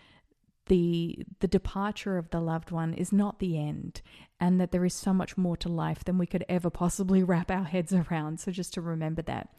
the 0.66 1.24
the 1.40 1.48
departure 1.48 2.16
of 2.16 2.30
the 2.30 2.40
loved 2.40 2.70
one 2.70 2.94
is 2.94 3.12
not 3.12 3.38
the 3.38 3.58
end 3.58 4.00
and 4.40 4.60
that 4.60 4.72
there 4.72 4.84
is 4.84 4.94
so 4.94 5.12
much 5.12 5.36
more 5.36 5.56
to 5.58 5.68
life 5.68 6.04
than 6.04 6.18
we 6.18 6.26
could 6.26 6.44
ever 6.48 6.70
possibly 6.70 7.22
wrap 7.24 7.50
our 7.50 7.64
heads 7.64 7.92
around. 7.92 8.40
So 8.40 8.50
just 8.50 8.74
to 8.74 8.80
remember 8.80 9.22
that. 9.22 9.50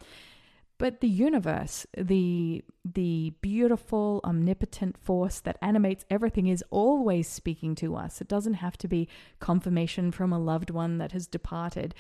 But 0.77 0.99
the 0.99 1.07
universe 1.07 1.85
the 1.97 2.63
the 2.83 3.33
beautiful 3.41 4.19
omnipotent 4.23 4.97
force 4.97 5.39
that 5.41 5.57
animates 5.61 6.05
everything 6.09 6.47
is 6.47 6.63
always 6.69 7.29
speaking 7.29 7.75
to 7.75 7.95
us. 7.95 8.19
It 8.19 8.27
doesn't 8.27 8.55
have 8.55 8.77
to 8.79 8.87
be 8.87 9.07
confirmation 9.39 10.11
from 10.11 10.33
a 10.33 10.39
loved 10.39 10.69
one 10.69 10.97
that 10.97 11.13
has 11.13 11.27
departed. 11.27 11.95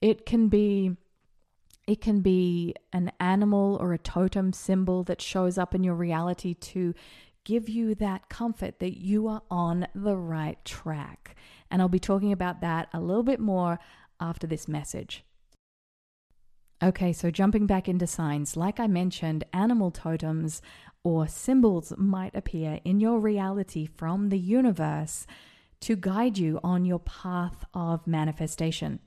It 0.00 0.26
can 0.26 0.48
be 0.48 0.96
it 1.86 2.00
can 2.00 2.20
be 2.20 2.74
an 2.92 3.12
animal 3.20 3.78
or 3.80 3.92
a 3.92 3.98
totem 3.98 4.52
symbol 4.52 5.04
that 5.04 5.22
shows 5.22 5.56
up 5.56 5.72
in 5.74 5.84
your 5.84 5.94
reality 5.94 6.52
to 6.54 6.94
give 7.46 7.68
you 7.68 7.94
that 7.94 8.28
comfort 8.28 8.80
that 8.80 8.98
you 8.98 9.28
are 9.28 9.42
on 9.50 9.86
the 9.94 10.16
right 10.16 10.62
track. 10.64 11.36
And 11.70 11.80
I'll 11.80 11.88
be 11.88 12.00
talking 12.00 12.32
about 12.32 12.60
that 12.60 12.88
a 12.92 13.00
little 13.00 13.22
bit 13.22 13.38
more 13.38 13.78
after 14.20 14.48
this 14.48 14.66
message. 14.66 15.24
Okay, 16.82 17.12
so 17.12 17.30
jumping 17.30 17.66
back 17.66 17.88
into 17.88 18.06
signs, 18.06 18.56
like 18.56 18.80
I 18.80 18.88
mentioned, 18.88 19.44
animal 19.52 19.90
totems 19.92 20.60
or 21.04 21.28
symbols 21.28 21.92
might 21.96 22.34
appear 22.34 22.80
in 22.84 22.98
your 23.00 23.20
reality 23.20 23.86
from 23.86 24.28
the 24.28 24.38
universe 24.38 25.26
to 25.82 25.94
guide 25.94 26.36
you 26.36 26.58
on 26.64 26.84
your 26.84 26.98
path 26.98 27.64
of 27.72 28.06
manifestation. 28.08 28.98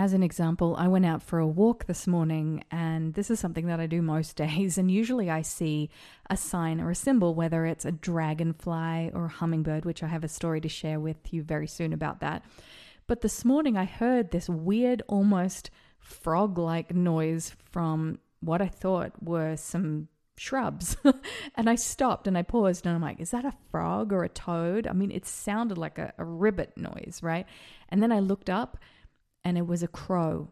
As 0.00 0.14
an 0.14 0.22
example, 0.22 0.76
I 0.78 0.88
went 0.88 1.04
out 1.04 1.22
for 1.22 1.38
a 1.38 1.46
walk 1.46 1.84
this 1.84 2.06
morning, 2.06 2.64
and 2.70 3.12
this 3.12 3.30
is 3.30 3.38
something 3.38 3.66
that 3.66 3.80
I 3.80 3.86
do 3.86 4.00
most 4.00 4.34
days. 4.44 4.78
And 4.78 4.90
usually 4.90 5.28
I 5.28 5.42
see 5.42 5.90
a 6.30 6.38
sign 6.38 6.80
or 6.80 6.90
a 6.90 6.94
symbol, 6.94 7.34
whether 7.34 7.66
it's 7.66 7.84
a 7.84 7.92
dragonfly 7.92 9.10
or 9.12 9.26
a 9.26 9.28
hummingbird, 9.28 9.84
which 9.84 10.02
I 10.02 10.06
have 10.06 10.24
a 10.24 10.28
story 10.28 10.62
to 10.62 10.70
share 10.70 10.98
with 10.98 11.34
you 11.34 11.42
very 11.42 11.66
soon 11.66 11.92
about 11.92 12.20
that. 12.20 12.46
But 13.08 13.20
this 13.20 13.44
morning 13.44 13.76
I 13.76 13.84
heard 13.84 14.30
this 14.30 14.48
weird, 14.48 15.02
almost 15.06 15.68
frog 15.98 16.56
like 16.56 16.94
noise 16.94 17.54
from 17.70 18.20
what 18.40 18.62
I 18.62 18.68
thought 18.68 19.22
were 19.22 19.54
some 19.56 20.08
shrubs. 20.38 20.96
and 21.56 21.68
I 21.68 21.74
stopped 21.74 22.26
and 22.26 22.38
I 22.38 22.42
paused 22.42 22.86
and 22.86 22.94
I'm 22.94 23.02
like, 23.02 23.20
is 23.20 23.32
that 23.32 23.44
a 23.44 23.52
frog 23.70 24.14
or 24.14 24.24
a 24.24 24.30
toad? 24.30 24.86
I 24.86 24.94
mean, 24.94 25.10
it 25.10 25.26
sounded 25.26 25.76
like 25.76 25.98
a, 25.98 26.14
a 26.16 26.24
ribbit 26.24 26.78
noise, 26.78 27.20
right? 27.22 27.44
And 27.90 28.02
then 28.02 28.12
I 28.12 28.20
looked 28.20 28.48
up 28.48 28.78
and 29.44 29.58
it 29.58 29.66
was 29.66 29.82
a 29.82 29.88
crow, 29.88 30.48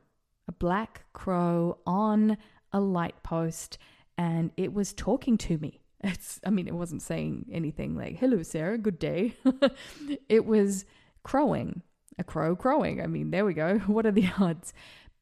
a 0.46 0.52
black 0.52 1.04
crow 1.12 1.78
on 1.86 2.38
a 2.72 2.80
light 2.80 3.22
post, 3.22 3.78
and 4.16 4.50
it 4.56 4.72
was 4.72 4.92
talking 4.92 5.38
to 5.38 5.58
me. 5.58 5.80
It's, 6.00 6.38
I 6.46 6.50
mean, 6.50 6.68
it 6.68 6.74
wasn't 6.74 7.02
saying 7.02 7.46
anything 7.50 7.96
like, 7.96 8.18
hello, 8.18 8.44
Sarah, 8.44 8.78
good 8.78 9.00
day. 9.00 9.34
it 10.28 10.46
was 10.46 10.84
crowing, 11.24 11.82
a 12.16 12.22
crow 12.22 12.54
crowing. 12.54 13.02
I 13.02 13.08
mean, 13.08 13.32
there 13.32 13.44
we 13.44 13.52
go. 13.52 13.78
What 13.88 14.06
are 14.06 14.12
the 14.12 14.30
odds? 14.38 14.72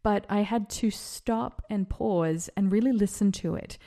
But 0.03 0.27
I 0.29 0.43
had 0.43 0.69
to 0.71 0.91
stop 0.91 1.63
and 1.71 1.89
pause 1.89 2.51
and 2.59 2.71
really 2.71 2.93
listen 2.93 3.33
to 3.33 3.55
it. 3.55 3.79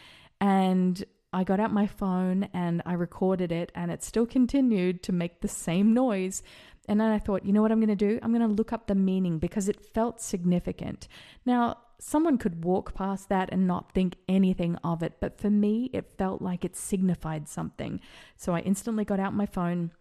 And 0.42 1.04
I 1.32 1.44
got 1.44 1.60
out 1.60 1.72
my 1.72 1.86
phone 1.86 2.50
and 2.54 2.82
I 2.88 2.94
recorded 2.94 3.52
it, 3.52 3.72
and 3.76 3.92
it 3.92 4.04
still 4.04 4.26
continued 4.26 5.04
to 5.04 5.12
make 5.12 5.42
the 5.42 5.48
same 5.48 5.94
noise. 5.94 6.42
And 6.90 7.00
then 7.00 7.12
I 7.12 7.20
thought, 7.20 7.46
you 7.46 7.54
know 7.54 7.62
what 7.62 7.72
I'm 7.72 7.80
going 7.80 7.96
to 7.96 8.08
do? 8.08 8.20
I'm 8.24 8.34
going 8.34 8.42
to 8.42 8.54
look 8.54 8.74
up 8.74 8.88
the 8.88 8.96
meaning 8.96 9.38
because 9.38 9.70
it 9.70 9.86
felt 9.94 10.20
significant. 10.20 11.08
Now, 11.46 11.78
someone 12.00 12.40
could 12.40 12.66
walk 12.66 12.96
past 12.96 13.30
that 13.30 13.50
and 13.52 13.68
not 13.68 13.92
think 13.92 14.16
anything 14.28 14.76
of 14.78 15.04
it, 15.04 15.18
but 15.20 15.38
for 15.40 15.52
me, 15.52 15.92
it 15.94 16.18
felt 16.18 16.42
like 16.42 16.66
it 16.66 16.76
signified 16.76 17.48
something. 17.48 18.02
So 18.38 18.56
I 18.56 18.62
instantly 18.62 19.06
got 19.06 19.20
out 19.20 19.36
my 19.36 19.46
phone 19.46 19.92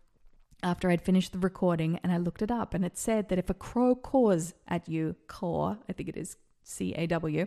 after 0.63 0.91
I'd 0.91 1.03
finished 1.03 1.33
the 1.33 1.39
recording 1.39 2.01
and 2.03 2.11
I 2.11 2.17
looked 2.17 2.41
it 2.41 2.51
up 2.51 2.73
and 2.73 2.87
it 2.87 2.97
said 2.97 3.29
that 3.29 3.39
if 3.39 3.51
a 3.51 3.55
crow 3.55 3.95
caws 3.95 4.55
at 4.67 4.89
you, 4.89 5.15
caw, 5.27 5.77
I 5.91 5.93
think 5.93 6.09
it 6.09 6.17
is 6.17 6.39
C 6.69 6.93
A 6.95 7.07
W, 7.07 7.47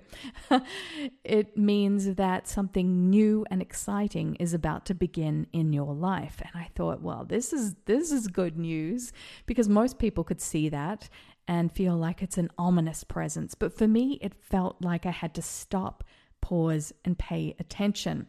it 1.24 1.56
means 1.56 2.16
that 2.16 2.48
something 2.48 3.10
new 3.10 3.46
and 3.52 3.62
exciting 3.62 4.36
is 4.36 4.54
about 4.54 4.86
to 4.88 4.96
begin 4.96 5.46
in 5.54 5.74
your 5.74 5.94
life. 5.94 6.42
And 6.42 6.52
I 6.56 6.70
thought, 6.76 7.02
well, 7.02 7.24
this 7.24 7.54
is 7.54 7.76
this 7.86 8.12
is 8.12 8.28
good 8.28 8.58
news 8.58 9.14
because 9.46 9.70
most 9.70 10.00
people 10.00 10.24
could 10.24 10.42
see 10.42 10.70
that 10.70 11.08
and 11.48 11.72
feel 11.72 11.96
like 11.96 12.24
it's 12.24 12.38
an 12.40 12.50
ominous 12.58 13.04
presence. 13.04 13.54
But 13.54 13.78
for 13.78 13.88
me, 13.88 14.18
it 14.22 14.34
felt 14.34 14.78
like 14.82 15.06
I 15.06 15.12
had 15.12 15.36
to 15.36 15.42
stop, 15.42 16.04
pause, 16.42 16.92
and 17.06 17.18
pay 17.18 17.56
attention. 17.60 18.28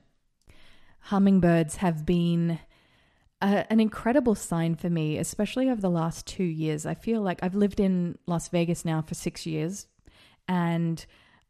Hummingbirds 1.06 1.76
have 1.76 2.04
been 2.04 2.58
a, 3.40 3.70
an 3.72 3.80
incredible 3.80 4.34
sign 4.34 4.74
for 4.74 4.90
me, 4.90 5.18
especially 5.18 5.70
over 5.70 5.80
the 5.80 5.90
last 5.90 6.26
two 6.26 6.44
years. 6.44 6.84
I 6.84 6.94
feel 6.94 7.22
like 7.22 7.42
I've 7.42 7.54
lived 7.54 7.80
in 7.80 8.18
Las 8.26 8.48
Vegas 8.48 8.84
now 8.84 9.02
for 9.02 9.14
six 9.14 9.46
years, 9.46 9.86
and 10.48 11.04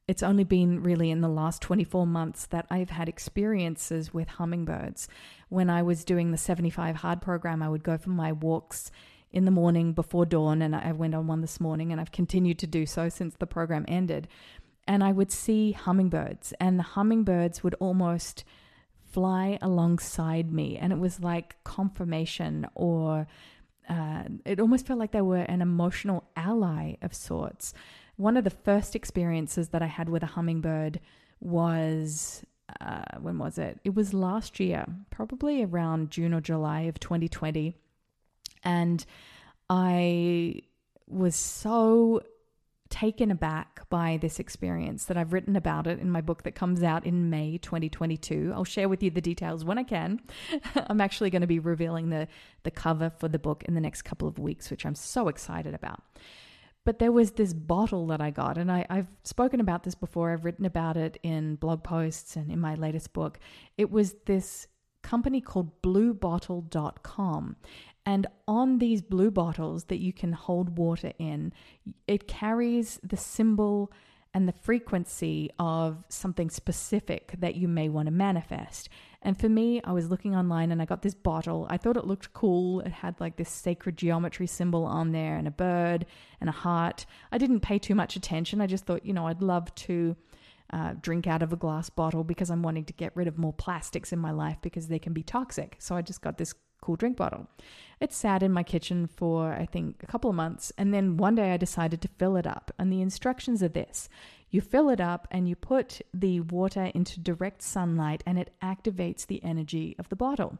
it's 0.08 0.22
only 0.22 0.44
been 0.44 0.82
really 0.82 1.10
in 1.10 1.20
the 1.20 1.28
last 1.28 1.62
24 1.62 2.06
months 2.06 2.46
that 2.46 2.66
I've 2.70 2.90
had 2.90 3.08
experiences 3.08 4.12
with 4.12 4.28
hummingbirds. 4.28 5.08
When 5.48 5.70
I 5.70 5.82
was 5.82 6.04
doing 6.04 6.32
the 6.32 6.38
75 6.38 6.96
hard 6.96 7.22
program, 7.22 7.62
I 7.62 7.68
would 7.68 7.84
go 7.84 7.96
for 7.96 8.10
my 8.10 8.32
walks 8.32 8.90
in 9.30 9.44
the 9.44 9.50
morning 9.50 9.92
before 9.92 10.26
dawn, 10.26 10.60
and 10.60 10.74
I 10.76 10.92
went 10.92 11.14
on 11.14 11.26
one 11.26 11.40
this 11.40 11.60
morning, 11.60 11.92
and 11.92 12.00
I've 12.00 12.12
continued 12.12 12.58
to 12.58 12.66
do 12.66 12.84
so 12.84 13.08
since 13.08 13.34
the 13.36 13.46
program 13.46 13.84
ended. 13.88 14.28
And 14.86 15.02
I 15.02 15.12
would 15.12 15.30
see 15.30 15.72
hummingbirds, 15.72 16.52
and 16.60 16.78
the 16.78 16.82
hummingbirds 16.82 17.62
would 17.62 17.74
almost 17.74 18.44
fly 19.12 19.58
alongside 19.62 20.52
me, 20.52 20.76
and 20.76 20.92
it 20.92 20.98
was 20.98 21.20
like 21.20 21.62
confirmation 21.64 22.66
or 22.74 23.26
uh, 23.88 24.24
it 24.44 24.60
almost 24.60 24.86
felt 24.86 24.98
like 24.98 25.12
they 25.12 25.20
were 25.20 25.38
an 25.38 25.60
emotional 25.60 26.24
ally 26.36 26.94
of 27.02 27.14
sorts 27.14 27.74
one 28.22 28.36
of 28.36 28.44
the 28.44 28.50
first 28.50 28.94
experiences 28.94 29.70
that 29.70 29.82
I 29.82 29.86
had 29.86 30.08
with 30.08 30.22
a 30.22 30.26
hummingbird 30.26 31.00
was 31.40 32.44
uh, 32.80 33.18
when 33.20 33.38
was 33.38 33.58
it? 33.58 33.80
It 33.84 33.94
was 33.94 34.14
last 34.14 34.60
year, 34.60 34.86
probably 35.10 35.64
around 35.64 36.10
June 36.10 36.32
or 36.32 36.40
July 36.40 36.82
of 36.82 37.00
2020. 37.00 37.76
And 38.64 39.04
I 39.68 40.62
was 41.08 41.34
so 41.34 42.22
taken 42.88 43.30
aback 43.30 43.88
by 43.88 44.18
this 44.20 44.38
experience 44.38 45.06
that 45.06 45.16
I've 45.16 45.32
written 45.32 45.56
about 45.56 45.86
it 45.86 45.98
in 45.98 46.10
my 46.10 46.20
book 46.20 46.44
that 46.44 46.54
comes 46.54 46.82
out 46.82 47.04
in 47.04 47.28
May 47.28 47.58
2022. 47.58 48.52
I'll 48.54 48.64
share 48.64 48.88
with 48.88 49.02
you 49.02 49.10
the 49.10 49.20
details 49.20 49.64
when 49.64 49.78
I 49.78 49.82
can. 49.82 50.20
I'm 50.74 51.00
actually 51.00 51.30
going 51.30 51.40
to 51.40 51.48
be 51.48 51.58
revealing 51.58 52.10
the 52.10 52.28
the 52.62 52.70
cover 52.70 53.10
for 53.18 53.28
the 53.28 53.38
book 53.38 53.64
in 53.64 53.74
the 53.74 53.80
next 53.80 54.02
couple 54.02 54.28
of 54.28 54.38
weeks, 54.38 54.70
which 54.70 54.86
I'm 54.86 54.94
so 54.94 55.28
excited 55.28 55.74
about. 55.74 56.02
But 56.84 56.98
there 56.98 57.12
was 57.12 57.32
this 57.32 57.52
bottle 57.52 58.08
that 58.08 58.20
I 58.20 58.30
got, 58.30 58.58
and 58.58 58.70
I, 58.70 58.86
have 58.90 59.06
spoken 59.22 59.60
about 59.60 59.84
this 59.84 59.94
before. 59.94 60.32
I've 60.32 60.44
written 60.44 60.64
about 60.64 60.96
it 60.96 61.18
in 61.22 61.54
blog 61.56 61.84
posts 61.84 62.34
and 62.34 62.50
in 62.50 62.58
my 62.58 62.74
latest 62.74 63.12
book. 63.12 63.38
It 63.78 63.90
was 63.90 64.16
this 64.26 64.66
company 65.02 65.40
called 65.40 65.80
bluebottle.com. 65.82 67.56
And 68.04 68.26
on 68.48 68.78
these 68.78 69.00
blue 69.00 69.30
bottles 69.30 69.84
that 69.84 69.98
you 69.98 70.12
can 70.12 70.32
hold 70.32 70.76
water 70.76 71.12
in, 71.18 71.52
it 72.08 72.26
carries 72.26 72.98
the 73.02 73.16
symbol 73.16 73.92
and 74.34 74.48
the 74.48 74.52
frequency 74.52 75.50
of 75.58 76.04
something 76.08 76.48
specific 76.48 77.34
that 77.38 77.54
you 77.54 77.68
may 77.68 77.88
want 77.88 78.06
to 78.06 78.12
manifest. 78.12 78.88
And 79.20 79.38
for 79.38 79.48
me, 79.48 79.80
I 79.84 79.92
was 79.92 80.10
looking 80.10 80.34
online 80.34 80.72
and 80.72 80.80
I 80.82 80.84
got 80.84 81.02
this 81.02 81.14
bottle. 81.14 81.66
I 81.70 81.76
thought 81.76 81.96
it 81.96 82.06
looked 82.06 82.32
cool. 82.32 82.80
It 82.80 82.92
had 82.92 83.20
like 83.20 83.36
this 83.36 83.50
sacred 83.50 83.96
geometry 83.96 84.46
symbol 84.46 84.84
on 84.84 85.12
there 85.12 85.36
and 85.36 85.46
a 85.46 85.52
bird 85.52 86.06
and 86.40 86.48
a 86.48 86.52
heart. 86.52 87.06
I 87.30 87.38
didn't 87.38 87.60
pay 87.60 87.78
too 87.78 87.94
much 87.94 88.16
attention. 88.16 88.60
I 88.60 88.66
just 88.66 88.84
thought, 88.84 89.06
you 89.06 89.12
know, 89.12 89.26
I'd 89.28 89.42
love 89.42 89.72
to 89.76 90.16
uh, 90.72 90.94
drink 91.00 91.26
out 91.26 91.42
of 91.42 91.52
a 91.52 91.56
glass 91.56 91.90
bottle 91.90 92.24
because 92.24 92.50
I'm 92.50 92.62
wanting 92.62 92.86
to 92.86 92.92
get 92.94 93.14
rid 93.14 93.28
of 93.28 93.38
more 93.38 93.52
plastics 93.52 94.12
in 94.12 94.18
my 94.18 94.30
life 94.30 94.56
because 94.62 94.88
they 94.88 94.98
can 94.98 95.12
be 95.12 95.22
toxic. 95.22 95.76
So 95.78 95.94
I 95.94 96.02
just 96.02 96.22
got 96.22 96.38
this 96.38 96.54
cool 96.82 96.96
drink 96.96 97.16
bottle. 97.16 97.46
It 98.00 98.12
sat 98.12 98.42
in 98.42 98.52
my 98.52 98.64
kitchen 98.64 99.06
for, 99.06 99.52
I 99.52 99.64
think, 99.64 100.02
a 100.02 100.06
couple 100.06 100.28
of 100.28 100.36
months. 100.36 100.72
And 100.76 100.92
then 100.92 101.16
one 101.16 101.36
day 101.36 101.52
I 101.52 101.56
decided 101.56 102.02
to 102.02 102.08
fill 102.18 102.36
it 102.36 102.46
up. 102.46 102.72
And 102.78 102.92
the 102.92 103.00
instructions 103.00 103.62
are 103.62 103.68
this 103.68 104.10
you 104.50 104.60
fill 104.60 104.90
it 104.90 105.00
up 105.00 105.26
and 105.30 105.48
you 105.48 105.56
put 105.56 106.02
the 106.12 106.40
water 106.40 106.90
into 106.94 107.18
direct 107.18 107.62
sunlight, 107.62 108.22
and 108.26 108.38
it 108.38 108.54
activates 108.62 109.26
the 109.26 109.42
energy 109.42 109.96
of 109.98 110.10
the 110.10 110.16
bottle. 110.16 110.58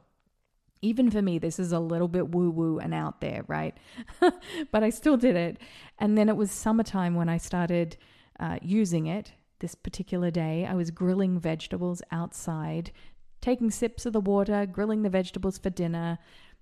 Even 0.81 1.11
for 1.11 1.21
me, 1.21 1.39
this 1.39 1.59
is 1.59 1.73
a 1.73 1.79
little 1.79 2.09
bit 2.09 2.31
woo 2.31 2.51
woo 2.51 2.79
and 2.79 2.95
out 2.95 3.21
there, 3.21 3.45
right? 3.49 3.77
but 4.73 4.83
I 4.83 4.89
still 4.89 5.19
did 5.19 5.37
it. 5.37 5.59
And 5.99 6.17
then 6.17 6.29
it 6.29 6.37
was 6.37 6.51
summertime 6.51 7.15
when 7.15 7.29
I 7.29 7.37
started 7.37 7.99
uh, 8.41 8.59
using 8.63 9.07
it. 9.07 9.33
This 9.59 9.75
particular 9.75 10.31
day, 10.31 10.67
I 10.67 10.75
was 10.75 10.91
grilling 10.91 11.39
vegetables 11.39 12.03
outside 12.11 12.93
taking 13.43 13.71
sips 13.71 14.07
of 14.07 14.15
the 14.15 14.21
water, 14.21 14.65
grilling 14.65 15.03
the 15.03 15.11
vegetables 15.11 15.59
for 15.59 15.69
dinner, 15.69 16.19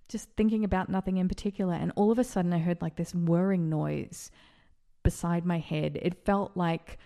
just 0.08 0.28
thinking 0.36 0.64
about 0.64 0.88
nothing 0.88 1.18
in 1.18 1.28
particular. 1.28 1.74
And 1.74 1.92
all 1.94 2.10
of 2.10 2.18
a 2.18 2.24
sudden, 2.24 2.52
I 2.52 2.58
heard 2.58 2.82
like 2.82 2.96
this 2.96 3.14
whirring 3.14 3.68
noise 3.68 4.32
beside 5.04 5.46
my 5.46 5.58
head. 5.58 5.98
It 6.02 6.24
felt 6.24 6.56
like 6.56 6.98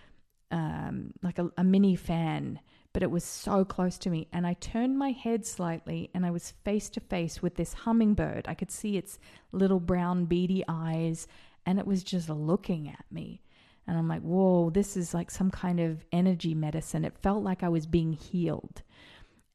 um, 0.51 1.13
like 1.21 1.37
a, 1.37 1.51
a 1.57 1.63
mini 1.63 1.95
fan, 1.95 2.59
but 2.93 3.03
it 3.03 3.11
was 3.11 3.23
so 3.23 3.65
close 3.65 3.97
to 3.99 4.09
me. 4.09 4.27
And 4.31 4.47
I 4.47 4.53
turned 4.53 4.97
my 4.97 5.11
head 5.11 5.45
slightly, 5.45 6.09
and 6.13 6.25
I 6.25 6.31
was 6.31 6.53
face 6.63 6.89
to 6.91 6.99
face 6.99 7.41
with 7.41 7.55
this 7.55 7.73
hummingbird. 7.73 8.45
I 8.47 8.53
could 8.53 8.71
see 8.71 8.97
its 8.97 9.19
little 9.51 9.79
brown 9.79 10.25
beady 10.25 10.63
eyes, 10.67 11.27
and 11.65 11.77
it 11.77 11.85
was 11.85 12.03
just 12.03 12.29
looking 12.29 12.87
at 12.87 13.05
me. 13.11 13.41
And 13.87 13.97
I'm 13.97 14.07
like, 14.07 14.21
whoa, 14.21 14.71
this 14.71 14.97
is 14.97 15.13
like 15.13 15.29
some 15.29 15.51
kind 15.51 15.79
of 15.79 16.05
energy 16.11 16.55
medicine. 16.55 17.05
It 17.05 17.21
felt 17.21 17.43
like 17.43 17.61
I 17.61 17.69
was 17.69 17.85
being 17.85 18.13
healed. 18.13 18.81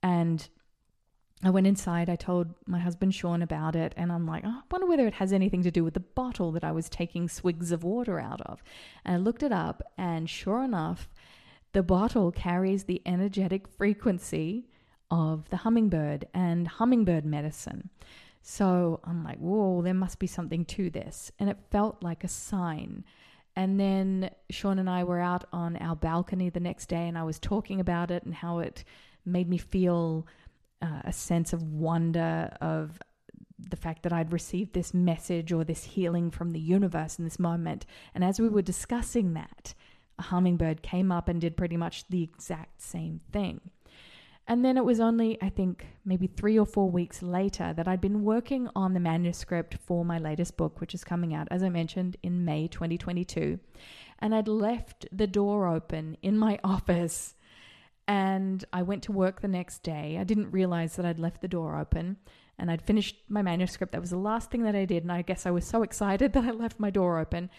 And 0.02 0.48
I 1.42 1.50
went 1.50 1.66
inside, 1.66 2.10
I 2.10 2.16
told 2.16 2.48
my 2.66 2.78
husband 2.78 3.14
Sean 3.14 3.40
about 3.40 3.74
it, 3.74 3.94
and 3.96 4.12
I'm 4.12 4.26
like, 4.26 4.44
oh, 4.44 4.58
I 4.58 4.62
wonder 4.70 4.86
whether 4.86 5.06
it 5.06 5.14
has 5.14 5.32
anything 5.32 5.62
to 5.62 5.70
do 5.70 5.82
with 5.82 5.94
the 5.94 6.00
bottle 6.00 6.52
that 6.52 6.64
I 6.64 6.72
was 6.72 6.90
taking 6.90 7.28
swigs 7.28 7.72
of 7.72 7.82
water 7.82 8.20
out 8.20 8.42
of. 8.42 8.62
And 9.04 9.14
I 9.14 9.18
looked 9.18 9.42
it 9.42 9.52
up, 9.52 9.82
and 9.96 10.28
sure 10.28 10.62
enough, 10.62 11.08
the 11.72 11.82
bottle 11.82 12.30
carries 12.30 12.84
the 12.84 13.00
energetic 13.06 13.68
frequency 13.68 14.68
of 15.10 15.48
the 15.48 15.58
hummingbird 15.58 16.26
and 16.34 16.68
hummingbird 16.68 17.24
medicine. 17.24 17.88
So 18.42 19.00
I'm 19.04 19.24
like, 19.24 19.38
whoa, 19.38 19.80
there 19.82 19.94
must 19.94 20.18
be 20.18 20.26
something 20.26 20.64
to 20.66 20.90
this. 20.90 21.32
And 21.38 21.48
it 21.48 21.58
felt 21.70 22.02
like 22.02 22.22
a 22.22 22.28
sign. 22.28 23.04
And 23.56 23.80
then 23.80 24.30
Sean 24.50 24.78
and 24.78 24.90
I 24.90 25.04
were 25.04 25.20
out 25.20 25.44
on 25.52 25.76
our 25.78 25.96
balcony 25.96 26.50
the 26.50 26.60
next 26.60 26.86
day, 26.86 27.08
and 27.08 27.16
I 27.16 27.22
was 27.22 27.38
talking 27.38 27.80
about 27.80 28.10
it 28.10 28.24
and 28.24 28.34
how 28.34 28.58
it 28.58 28.84
made 29.24 29.48
me 29.48 29.58
feel 29.58 30.26
uh, 30.82 31.02
a 31.04 31.12
sense 31.12 31.52
of 31.52 31.62
wonder 31.62 32.56
of 32.60 32.98
the 33.58 33.76
fact 33.76 34.02
that 34.02 34.12
I'd 34.12 34.32
received 34.32 34.72
this 34.72 34.94
message 34.94 35.52
or 35.52 35.64
this 35.64 35.84
healing 35.84 36.30
from 36.30 36.52
the 36.52 36.60
universe 36.60 37.18
in 37.18 37.24
this 37.24 37.38
moment. 37.38 37.84
And 38.14 38.24
as 38.24 38.40
we 38.40 38.48
were 38.48 38.62
discussing 38.62 39.34
that, 39.34 39.74
a 40.18 40.22
hummingbird 40.22 40.82
came 40.82 41.12
up 41.12 41.28
and 41.28 41.40
did 41.40 41.56
pretty 41.56 41.76
much 41.76 42.06
the 42.08 42.22
exact 42.22 42.80
same 42.80 43.20
thing. 43.32 43.60
And 44.46 44.64
then 44.64 44.76
it 44.76 44.84
was 44.84 44.98
only, 44.98 45.38
I 45.40 45.48
think, 45.48 45.86
maybe 46.04 46.26
three 46.26 46.58
or 46.58 46.66
four 46.66 46.90
weeks 46.90 47.22
later 47.22 47.72
that 47.72 47.86
I'd 47.86 48.00
been 48.00 48.24
working 48.24 48.68
on 48.74 48.94
the 48.94 49.00
manuscript 49.00 49.76
for 49.86 50.04
my 50.04 50.18
latest 50.18 50.56
book, 50.56 50.80
which 50.80 50.94
is 50.94 51.04
coming 51.04 51.34
out, 51.34 51.46
as 51.50 51.62
I 51.62 51.68
mentioned, 51.68 52.16
in 52.22 52.44
May 52.44 52.66
2022. 52.66 53.60
And 54.18 54.34
I'd 54.34 54.48
left 54.48 55.06
the 55.12 55.28
door 55.28 55.68
open 55.68 56.16
in 56.22 56.36
my 56.36 56.58
office 56.64 57.34
and 58.10 58.64
I 58.72 58.82
went 58.82 59.04
to 59.04 59.12
work 59.12 59.40
the 59.40 59.46
next 59.46 59.84
day. 59.84 60.18
I 60.18 60.24
didn't 60.24 60.50
realize 60.50 60.96
that 60.96 61.06
I'd 61.06 61.20
left 61.20 61.42
the 61.42 61.46
door 61.46 61.78
open 61.78 62.16
and 62.58 62.68
I'd 62.68 62.82
finished 62.82 63.18
my 63.28 63.40
manuscript. 63.40 63.92
That 63.92 64.00
was 64.00 64.10
the 64.10 64.16
last 64.16 64.50
thing 64.50 64.64
that 64.64 64.74
I 64.74 64.84
did. 64.84 65.04
And 65.04 65.12
I 65.12 65.22
guess 65.22 65.46
I 65.46 65.52
was 65.52 65.64
so 65.64 65.84
excited 65.84 66.32
that 66.34 66.42
I 66.42 66.50
left 66.50 66.80
my 66.80 66.90
door 66.90 67.20
open. 67.20 67.50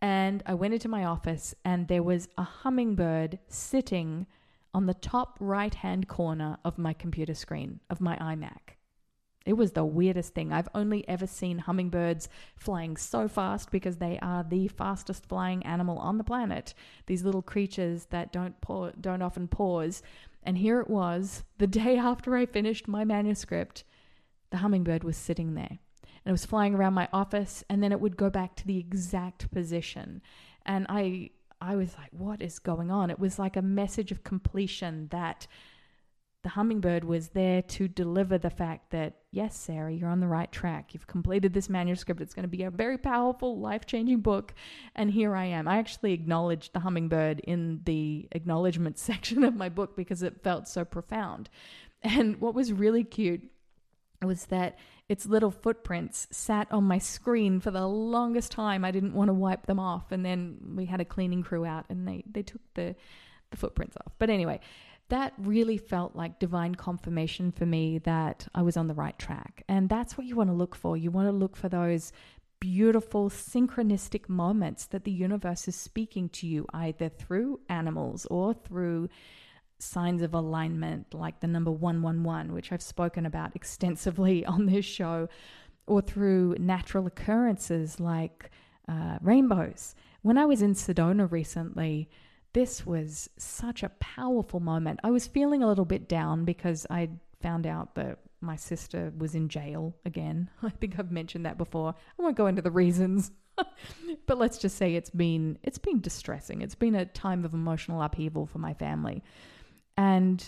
And 0.00 0.42
I 0.44 0.54
went 0.54 0.74
into 0.74 0.88
my 0.88 1.04
office 1.04 1.54
and 1.64 1.86
there 1.86 2.02
was 2.02 2.28
a 2.36 2.42
hummingbird 2.42 3.38
sitting 3.46 4.26
on 4.74 4.86
the 4.86 4.94
top 4.94 5.36
right 5.38 5.72
hand 5.72 6.08
corner 6.08 6.58
of 6.64 6.78
my 6.78 6.94
computer 6.94 7.34
screen 7.34 7.78
of 7.88 8.00
my 8.00 8.16
iMac. 8.16 8.81
It 9.44 9.54
was 9.54 9.72
the 9.72 9.84
weirdest 9.84 10.34
thing. 10.34 10.52
I've 10.52 10.68
only 10.74 11.06
ever 11.08 11.26
seen 11.26 11.58
hummingbirds 11.58 12.28
flying 12.56 12.96
so 12.96 13.28
fast 13.28 13.70
because 13.70 13.96
they 13.96 14.18
are 14.20 14.44
the 14.44 14.68
fastest 14.68 15.26
flying 15.26 15.64
animal 15.64 15.98
on 15.98 16.18
the 16.18 16.24
planet. 16.24 16.74
These 17.06 17.24
little 17.24 17.42
creatures 17.42 18.06
that 18.06 18.32
don't 18.32 18.60
pa- 18.60 18.92
don't 19.00 19.22
often 19.22 19.48
pause. 19.48 20.02
And 20.42 20.58
here 20.58 20.80
it 20.80 20.90
was, 20.90 21.44
the 21.58 21.66
day 21.66 21.96
after 21.98 22.36
I 22.36 22.46
finished 22.46 22.88
my 22.88 23.04
manuscript, 23.04 23.84
the 24.50 24.58
hummingbird 24.58 25.04
was 25.04 25.16
sitting 25.16 25.54
there. 25.54 25.78
And 26.24 26.30
it 26.30 26.32
was 26.32 26.46
flying 26.46 26.74
around 26.74 26.94
my 26.94 27.08
office 27.12 27.64
and 27.68 27.82
then 27.82 27.90
it 27.90 28.00
would 28.00 28.16
go 28.16 28.30
back 28.30 28.54
to 28.56 28.66
the 28.66 28.78
exact 28.78 29.50
position. 29.50 30.22
And 30.64 30.86
I 30.88 31.30
I 31.60 31.76
was 31.76 31.96
like, 31.96 32.10
what 32.10 32.42
is 32.42 32.58
going 32.58 32.90
on? 32.90 33.08
It 33.08 33.20
was 33.20 33.38
like 33.38 33.56
a 33.56 33.62
message 33.62 34.10
of 34.10 34.24
completion 34.24 35.06
that 35.12 35.46
the 36.42 36.48
hummingbird 36.48 37.04
was 37.04 37.28
there 37.28 37.62
to 37.62 37.86
deliver 37.86 38.36
the 38.36 38.50
fact 38.50 38.90
that, 38.90 39.14
yes, 39.30 39.56
Sarah, 39.56 39.92
you're 39.92 40.08
on 40.08 40.18
the 40.18 40.26
right 40.26 40.50
track. 40.50 40.92
You've 40.92 41.06
completed 41.06 41.52
this 41.54 41.68
manuscript. 41.68 42.20
It's 42.20 42.34
going 42.34 42.42
to 42.42 42.48
be 42.48 42.64
a 42.64 42.70
very 42.70 42.98
powerful, 42.98 43.60
life 43.60 43.86
changing 43.86 44.20
book. 44.20 44.52
And 44.96 45.10
here 45.10 45.36
I 45.36 45.44
am. 45.44 45.68
I 45.68 45.78
actually 45.78 46.12
acknowledged 46.12 46.72
the 46.72 46.80
hummingbird 46.80 47.40
in 47.40 47.82
the 47.84 48.28
acknowledgement 48.32 48.98
section 48.98 49.44
of 49.44 49.54
my 49.54 49.68
book 49.68 49.96
because 49.96 50.22
it 50.22 50.42
felt 50.42 50.66
so 50.66 50.84
profound. 50.84 51.48
And 52.02 52.40
what 52.40 52.54
was 52.54 52.72
really 52.72 53.04
cute 53.04 53.48
was 54.20 54.46
that 54.46 54.78
its 55.08 55.26
little 55.26 55.50
footprints 55.50 56.26
sat 56.32 56.66
on 56.72 56.84
my 56.84 56.98
screen 56.98 57.60
for 57.60 57.70
the 57.70 57.86
longest 57.86 58.50
time. 58.50 58.84
I 58.84 58.90
didn't 58.90 59.14
want 59.14 59.28
to 59.28 59.34
wipe 59.34 59.66
them 59.66 59.78
off. 59.78 60.10
And 60.10 60.24
then 60.24 60.74
we 60.76 60.86
had 60.86 61.00
a 61.00 61.04
cleaning 61.04 61.42
crew 61.44 61.64
out 61.64 61.86
and 61.88 62.06
they, 62.06 62.24
they 62.30 62.42
took 62.42 62.62
the, 62.74 62.96
the 63.50 63.56
footprints 63.56 63.96
off. 63.96 64.12
But 64.18 64.30
anyway, 64.30 64.60
that 65.08 65.34
really 65.38 65.76
felt 65.76 66.16
like 66.16 66.38
divine 66.38 66.74
confirmation 66.74 67.52
for 67.52 67.66
me 67.66 67.98
that 67.98 68.48
I 68.54 68.62
was 68.62 68.76
on 68.76 68.88
the 68.88 68.94
right 68.94 69.18
track. 69.18 69.62
And 69.68 69.88
that's 69.88 70.16
what 70.16 70.26
you 70.26 70.36
want 70.36 70.50
to 70.50 70.54
look 70.54 70.74
for. 70.74 70.96
You 70.96 71.10
want 71.10 71.28
to 71.28 71.32
look 71.32 71.56
for 71.56 71.68
those 71.68 72.12
beautiful 72.60 73.28
synchronistic 73.28 74.28
moments 74.28 74.86
that 74.86 75.04
the 75.04 75.10
universe 75.10 75.66
is 75.66 75.74
speaking 75.74 76.28
to 76.28 76.46
you 76.46 76.64
either 76.72 77.08
through 77.08 77.58
animals 77.68 78.24
or 78.30 78.54
through 78.54 79.08
signs 79.80 80.22
of 80.22 80.32
alignment 80.32 81.12
like 81.12 81.40
the 81.40 81.46
number 81.48 81.72
111 81.72 82.52
which 82.52 82.70
I've 82.70 82.80
spoken 82.80 83.26
about 83.26 83.50
extensively 83.56 84.46
on 84.46 84.66
this 84.66 84.84
show 84.84 85.28
or 85.86 86.00
through 86.00 86.54
natural 86.60 87.08
occurrences 87.08 87.98
like 87.98 88.50
uh, 88.88 89.18
rainbows. 89.20 89.94
When 90.22 90.38
I 90.38 90.44
was 90.44 90.62
in 90.62 90.74
Sedona 90.74 91.30
recently, 91.30 92.08
this 92.52 92.84
was 92.84 93.30
such 93.38 93.82
a 93.82 93.88
powerful 94.00 94.60
moment. 94.60 95.00
I 95.02 95.10
was 95.10 95.26
feeling 95.26 95.62
a 95.62 95.68
little 95.68 95.84
bit 95.84 96.08
down 96.08 96.44
because 96.44 96.86
I 96.90 97.10
found 97.40 97.66
out 97.66 97.94
that 97.94 98.18
my 98.40 98.56
sister 98.56 99.12
was 99.16 99.34
in 99.34 99.48
jail 99.48 99.94
again. 100.04 100.50
I 100.62 100.70
think 100.70 100.98
I've 100.98 101.12
mentioned 101.12 101.46
that 101.46 101.58
before. 101.58 101.94
I 102.18 102.22
won't 102.22 102.36
go 102.36 102.46
into 102.46 102.62
the 102.62 102.70
reasons. 102.70 103.30
but 104.26 104.38
let's 104.38 104.58
just 104.58 104.76
say 104.76 104.94
it's 104.94 105.10
been 105.10 105.58
it's 105.62 105.78
been 105.78 106.00
distressing. 106.00 106.62
It's 106.62 106.74
been 106.74 106.94
a 106.94 107.04
time 107.04 107.44
of 107.44 107.54
emotional 107.54 108.02
upheaval 108.02 108.46
for 108.46 108.58
my 108.58 108.74
family. 108.74 109.22
And 109.96 110.44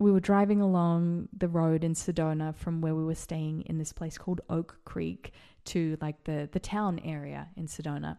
we 0.00 0.12
were 0.12 0.20
driving 0.20 0.60
along 0.60 1.28
the 1.36 1.48
road 1.48 1.82
in 1.82 1.94
Sedona 1.94 2.54
from 2.54 2.80
where 2.80 2.94
we 2.94 3.04
were 3.04 3.14
staying 3.14 3.62
in 3.62 3.78
this 3.78 3.92
place 3.92 4.16
called 4.16 4.40
Oak 4.48 4.78
Creek 4.84 5.32
to 5.66 5.96
like 6.00 6.22
the 6.24 6.48
the 6.52 6.60
town 6.60 7.00
area 7.04 7.48
in 7.56 7.66
Sedona. 7.66 8.18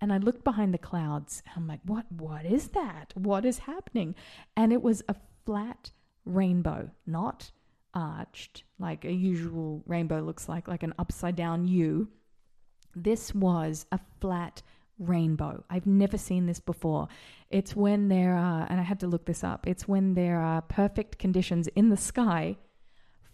And 0.00 0.12
I 0.12 0.18
looked 0.18 0.44
behind 0.44 0.72
the 0.72 0.78
clouds 0.78 1.42
and 1.46 1.54
I'm 1.56 1.68
like, 1.68 1.80
what 1.84 2.06
what 2.12 2.44
is 2.44 2.68
that? 2.68 3.12
What 3.14 3.44
is 3.44 3.58
happening? 3.58 4.14
And 4.56 4.72
it 4.72 4.82
was 4.82 5.02
a 5.08 5.16
flat 5.44 5.90
rainbow, 6.24 6.90
not 7.06 7.50
arched 7.94 8.64
like 8.78 9.04
a 9.04 9.12
usual 9.12 9.82
rainbow 9.86 10.20
looks 10.20 10.48
like, 10.48 10.68
like 10.68 10.82
an 10.82 10.94
upside 10.98 11.36
down 11.36 11.66
U. 11.66 12.08
This 12.94 13.34
was 13.34 13.86
a 13.90 13.98
flat 14.20 14.62
rainbow. 14.98 15.64
I've 15.70 15.86
never 15.86 16.18
seen 16.18 16.46
this 16.46 16.60
before. 16.60 17.08
It's 17.50 17.74
when 17.74 18.08
there 18.08 18.34
are, 18.34 18.66
and 18.68 18.80
I 18.80 18.82
had 18.82 19.00
to 19.00 19.06
look 19.06 19.26
this 19.26 19.42
up, 19.44 19.66
it's 19.66 19.88
when 19.88 20.14
there 20.14 20.40
are 20.40 20.62
perfect 20.62 21.18
conditions 21.18 21.68
in 21.68 21.88
the 21.88 21.96
sky 21.96 22.56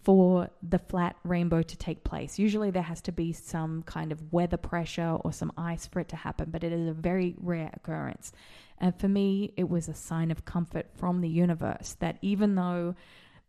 for 0.05 0.51
the 0.61 0.77
flat 0.77 1.15
rainbow 1.23 1.63
to 1.63 1.75
take 1.75 2.03
place. 2.03 2.37
Usually 2.37 2.69
there 2.69 2.83
has 2.83 3.01
to 3.01 3.11
be 3.11 3.33
some 3.33 3.81
kind 3.83 4.11
of 4.11 4.31
weather 4.31 4.55
pressure 4.55 5.17
or 5.21 5.33
some 5.33 5.51
ice 5.57 5.87
for 5.87 5.99
it 5.99 6.09
to 6.09 6.15
happen, 6.15 6.49
but 6.51 6.63
it 6.63 6.71
is 6.71 6.87
a 6.87 6.93
very 6.93 7.35
rare 7.39 7.71
occurrence. 7.73 8.31
And 8.77 8.97
for 8.99 9.07
me, 9.07 9.51
it 9.57 9.67
was 9.67 9.89
a 9.89 9.95
sign 9.95 10.29
of 10.29 10.45
comfort 10.45 10.85
from 10.95 11.21
the 11.21 11.29
universe 11.29 11.95
that 11.99 12.19
even 12.21 12.53
though 12.53 12.95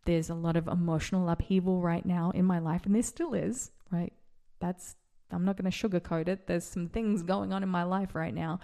there's 0.07 0.31
a 0.31 0.35
lot 0.35 0.57
of 0.57 0.67
emotional 0.67 1.29
upheaval 1.29 1.83
right 1.83 2.07
now 2.07 2.31
in 2.31 2.47
my 2.47 2.59
life, 2.59 2.87
and 2.87 2.95
there 2.95 3.03
still 3.03 3.35
is, 3.35 3.71
right? 3.91 4.15
That's, 4.59 4.97
I'm 5.31 5.45
not 5.45 5.59
going 5.59 5.71
to 5.71 5.89
sugarcoat 5.89 6.29
it. 6.29 6.47
There's 6.47 6.65
some 6.65 6.89
things 6.89 7.23
going 7.23 7.53
on 7.53 7.63
in 7.65 7.69
my 7.69 7.83
life 7.83 8.15
right 8.15 8.33
now. 8.33 8.61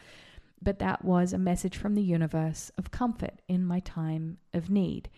But 0.62 0.78
that 0.78 1.04
was 1.04 1.32
a 1.32 1.38
message 1.38 1.76
from 1.76 1.94
the 1.94 2.02
universe 2.02 2.70
of 2.78 2.90
comfort 2.90 3.42
in 3.48 3.66
my 3.66 3.80
time 3.80 4.38
of 4.54 4.70
need. 4.70 5.10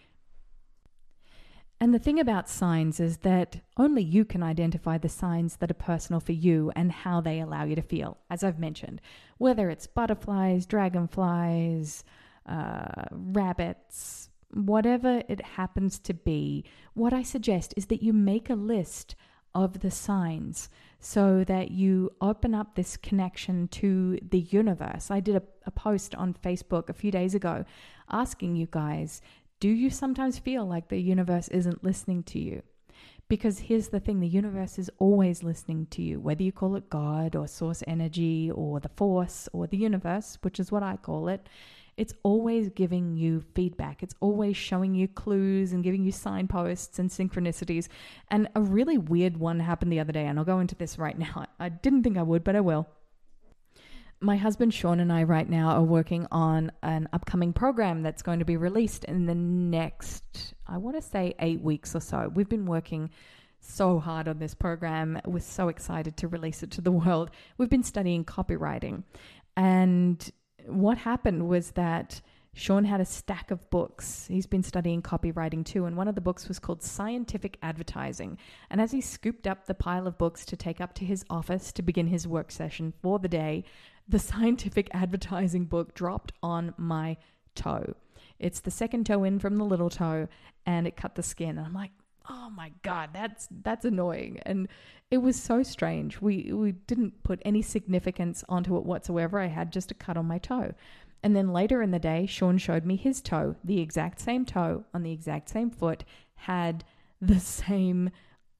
And 1.84 1.92
the 1.92 1.98
thing 1.98 2.18
about 2.18 2.48
signs 2.48 2.98
is 2.98 3.18
that 3.18 3.60
only 3.76 4.02
you 4.02 4.24
can 4.24 4.42
identify 4.42 4.96
the 4.96 5.10
signs 5.10 5.56
that 5.56 5.70
are 5.70 5.74
personal 5.74 6.18
for 6.18 6.32
you 6.32 6.72
and 6.74 6.90
how 6.90 7.20
they 7.20 7.40
allow 7.40 7.64
you 7.64 7.76
to 7.76 7.82
feel, 7.82 8.16
as 8.30 8.42
I've 8.42 8.58
mentioned. 8.58 9.02
Whether 9.36 9.68
it's 9.68 9.86
butterflies, 9.86 10.64
dragonflies, 10.64 12.02
uh, 12.48 13.04
rabbits, 13.10 14.30
whatever 14.54 15.24
it 15.28 15.42
happens 15.42 15.98
to 15.98 16.14
be, 16.14 16.64
what 16.94 17.12
I 17.12 17.22
suggest 17.22 17.74
is 17.76 17.84
that 17.88 18.02
you 18.02 18.14
make 18.14 18.48
a 18.48 18.54
list 18.54 19.14
of 19.54 19.80
the 19.80 19.90
signs 19.90 20.70
so 21.00 21.44
that 21.44 21.70
you 21.70 22.14
open 22.22 22.54
up 22.54 22.76
this 22.76 22.96
connection 22.96 23.68
to 23.68 24.18
the 24.26 24.40
universe. 24.40 25.10
I 25.10 25.20
did 25.20 25.36
a, 25.36 25.42
a 25.66 25.70
post 25.70 26.14
on 26.14 26.32
Facebook 26.32 26.88
a 26.88 26.94
few 26.94 27.10
days 27.10 27.34
ago 27.34 27.66
asking 28.10 28.56
you 28.56 28.68
guys 28.70 29.20
do 29.64 29.70
you 29.70 29.88
sometimes 29.88 30.38
feel 30.38 30.66
like 30.66 30.88
the 30.88 31.00
universe 31.00 31.48
isn't 31.48 31.82
listening 31.82 32.22
to 32.22 32.38
you? 32.38 32.62
Because 33.28 33.60
here's 33.60 33.88
the 33.88 33.98
thing 33.98 34.20
the 34.20 34.28
universe 34.28 34.78
is 34.78 34.90
always 34.98 35.42
listening 35.42 35.86
to 35.92 36.02
you, 36.02 36.20
whether 36.20 36.42
you 36.42 36.52
call 36.52 36.76
it 36.76 36.90
God 36.90 37.34
or 37.34 37.48
source 37.48 37.82
energy 37.86 38.50
or 38.50 38.78
the 38.78 38.90
force 38.90 39.48
or 39.54 39.66
the 39.66 39.78
universe, 39.78 40.36
which 40.42 40.60
is 40.60 40.70
what 40.70 40.82
I 40.82 40.98
call 40.98 41.28
it. 41.28 41.48
It's 41.96 42.12
always 42.24 42.68
giving 42.68 43.16
you 43.16 43.42
feedback. 43.54 44.02
It's 44.02 44.14
always 44.20 44.54
showing 44.54 44.94
you 44.94 45.08
clues 45.08 45.72
and 45.72 45.82
giving 45.82 46.04
you 46.04 46.12
signposts 46.12 46.98
and 46.98 47.08
synchronicities. 47.08 47.88
And 48.30 48.50
a 48.54 48.60
really 48.60 48.98
weird 48.98 49.38
one 49.38 49.60
happened 49.60 49.90
the 49.90 50.00
other 50.00 50.12
day, 50.12 50.26
and 50.26 50.38
I'll 50.38 50.44
go 50.44 50.60
into 50.60 50.74
this 50.74 50.98
right 50.98 51.18
now. 51.28 51.46
I 51.58 51.70
didn't 51.70 52.02
think 52.02 52.18
I 52.18 52.22
would, 52.22 52.44
but 52.44 52.54
I 52.54 52.60
will 52.60 52.86
my 54.24 54.36
husband 54.38 54.72
Sean 54.72 55.00
and 55.00 55.12
I 55.12 55.22
right 55.24 55.48
now 55.48 55.68
are 55.68 55.82
working 55.82 56.26
on 56.32 56.72
an 56.82 57.08
upcoming 57.12 57.52
program 57.52 58.02
that's 58.02 58.22
going 58.22 58.38
to 58.38 58.44
be 58.44 58.56
released 58.56 59.04
in 59.04 59.26
the 59.26 59.34
next, 59.34 60.54
I 60.66 60.78
want 60.78 60.96
to 60.96 61.02
say, 61.02 61.34
eight 61.40 61.60
weeks 61.60 61.94
or 61.94 62.00
so. 62.00 62.32
We've 62.34 62.48
been 62.48 62.64
working 62.64 63.10
so 63.60 63.98
hard 63.98 64.26
on 64.26 64.38
this 64.38 64.54
program. 64.54 65.20
We're 65.26 65.40
so 65.40 65.68
excited 65.68 66.16
to 66.18 66.28
release 66.28 66.62
it 66.62 66.70
to 66.72 66.80
the 66.80 66.90
world. 66.90 67.30
We've 67.58 67.68
been 67.68 67.82
studying 67.82 68.24
copywriting. 68.24 69.04
And 69.58 70.30
what 70.66 70.96
happened 70.96 71.46
was 71.46 71.72
that 71.72 72.22
Sean 72.54 72.84
had 72.84 73.00
a 73.00 73.04
stack 73.04 73.50
of 73.50 73.68
books. 73.68 74.26
He's 74.28 74.46
been 74.46 74.62
studying 74.62 75.02
copywriting 75.02 75.64
too, 75.64 75.86
and 75.86 75.96
one 75.96 76.06
of 76.08 76.14
the 76.14 76.20
books 76.20 76.46
was 76.46 76.60
called 76.60 76.82
Scientific 76.82 77.58
Advertising. 77.62 78.38
And 78.70 78.80
as 78.80 78.92
he 78.92 79.00
scooped 79.00 79.46
up 79.46 79.66
the 79.66 79.74
pile 79.74 80.06
of 80.06 80.16
books 80.16 80.46
to 80.46 80.56
take 80.56 80.80
up 80.80 80.94
to 80.94 81.04
his 81.04 81.24
office 81.28 81.72
to 81.72 81.82
begin 81.82 82.06
his 82.06 82.28
work 82.28 82.52
session 82.52 82.94
for 83.02 83.18
the 83.18 83.28
day, 83.28 83.64
the 84.08 84.18
scientific 84.18 84.88
advertising 84.92 85.64
book 85.64 85.94
dropped 85.94 86.32
on 86.42 86.74
my 86.76 87.16
toe. 87.54 87.94
It's 88.38 88.60
the 88.60 88.70
second 88.70 89.06
toe 89.06 89.24
in 89.24 89.38
from 89.38 89.56
the 89.56 89.64
little 89.64 89.90
toe, 89.90 90.28
and 90.66 90.86
it 90.86 90.96
cut 90.96 91.14
the 91.14 91.22
skin. 91.22 91.56
And 91.58 91.66
I'm 91.66 91.72
like, 91.72 91.92
oh 92.28 92.50
my 92.50 92.72
god, 92.82 93.10
that's 93.12 93.48
that's 93.62 93.84
annoying. 93.84 94.40
And 94.42 94.68
it 95.10 95.18
was 95.18 95.40
so 95.40 95.62
strange. 95.62 96.20
We 96.20 96.52
we 96.52 96.72
didn't 96.72 97.22
put 97.22 97.40
any 97.44 97.62
significance 97.62 98.44
onto 98.48 98.76
it 98.76 98.84
whatsoever. 98.84 99.40
I 99.40 99.46
had 99.46 99.72
just 99.72 99.90
a 99.90 99.94
cut 99.94 100.16
on 100.16 100.26
my 100.26 100.38
toe. 100.38 100.74
And 101.22 101.34
then 101.34 101.54
later 101.54 101.80
in 101.80 101.90
the 101.90 101.98
day, 101.98 102.26
Sean 102.26 102.58
showed 102.58 102.84
me 102.84 102.96
his 102.96 103.22
toe, 103.22 103.56
the 103.64 103.80
exact 103.80 104.20
same 104.20 104.44
toe 104.44 104.84
on 104.92 105.02
the 105.02 105.12
exact 105.12 105.48
same 105.48 105.70
foot, 105.70 106.04
had 106.34 106.84
the 107.20 107.40
same 107.40 108.10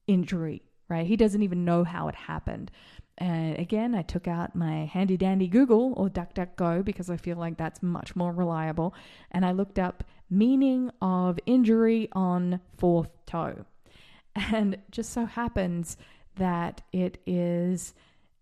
injury, 0.07 0.63
right? 0.89 1.05
He 1.05 1.15
doesn't 1.15 1.43
even 1.43 1.63
know 1.63 1.83
how 1.83 2.07
it 2.07 2.15
happened. 2.15 2.71
And 3.17 3.57
again, 3.57 3.95
I 3.95 4.01
took 4.01 4.27
out 4.27 4.55
my 4.55 4.85
handy 4.85 5.15
dandy 5.15 5.47
Google 5.47 5.93
or 5.95 6.09
DuckDuckGo 6.09 6.83
because 6.83 7.09
I 7.09 7.17
feel 7.17 7.37
like 7.37 7.57
that's 7.57 7.81
much 7.81 8.15
more 8.15 8.31
reliable. 8.33 8.93
And 9.31 9.45
I 9.45 9.51
looked 9.53 9.79
up 9.79 10.03
meaning 10.29 10.91
of 11.01 11.39
injury 11.45 12.09
on 12.11 12.59
fourth 12.77 13.09
toe. 13.25 13.65
And 14.35 14.77
just 14.91 15.13
so 15.13 15.25
happens 15.25 15.95
that 16.35 16.81
it 16.91 17.19
is 17.25 17.93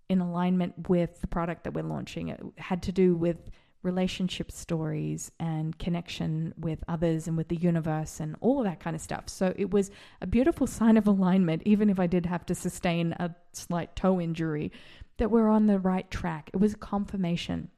in 0.10 0.22
alignment 0.22 0.90
with 0.90 1.22
the 1.22 1.28
product 1.28 1.64
that 1.66 1.74
we're 1.74 1.84
launching. 1.84 2.30
It 2.30 2.42
had 2.58 2.82
to 2.84 2.92
do 2.92 3.16
with 3.16 3.52
relationship 3.84 4.52
stories 4.52 5.32
and 5.40 5.78
connection 5.78 6.54
with 6.58 6.84
others 6.88 7.28
and 7.28 7.38
with 7.38 7.50
the 7.50 7.56
universe 7.56 8.20
and 8.20 8.36
all 8.42 8.60
of 8.60 8.66
that 8.66 8.80
kind 8.80 8.96
of 8.96 9.02
stuff. 9.02 9.30
So 9.30 9.54
it 9.58 9.72
was 9.72 9.92
a 10.22 10.28
beautiful 10.28 10.68
sign 10.68 10.98
of 10.98 11.08
alignment, 11.08 11.62
even 11.66 11.90
if 11.90 12.00
I 12.00 12.08
did 12.08 12.26
have 12.26 12.46
to 12.48 12.56
sustain 12.56 13.14
a 13.14 13.36
slight 13.52 13.96
toe 13.96 14.20
injury, 14.20 14.72
that 15.18 15.30
we're 15.30 15.50
on 15.50 15.68
the 15.68 15.80
right 15.80 16.10
track. 16.10 16.50
It 16.54 16.58
was 16.58 16.76
confirmation. 16.76 17.70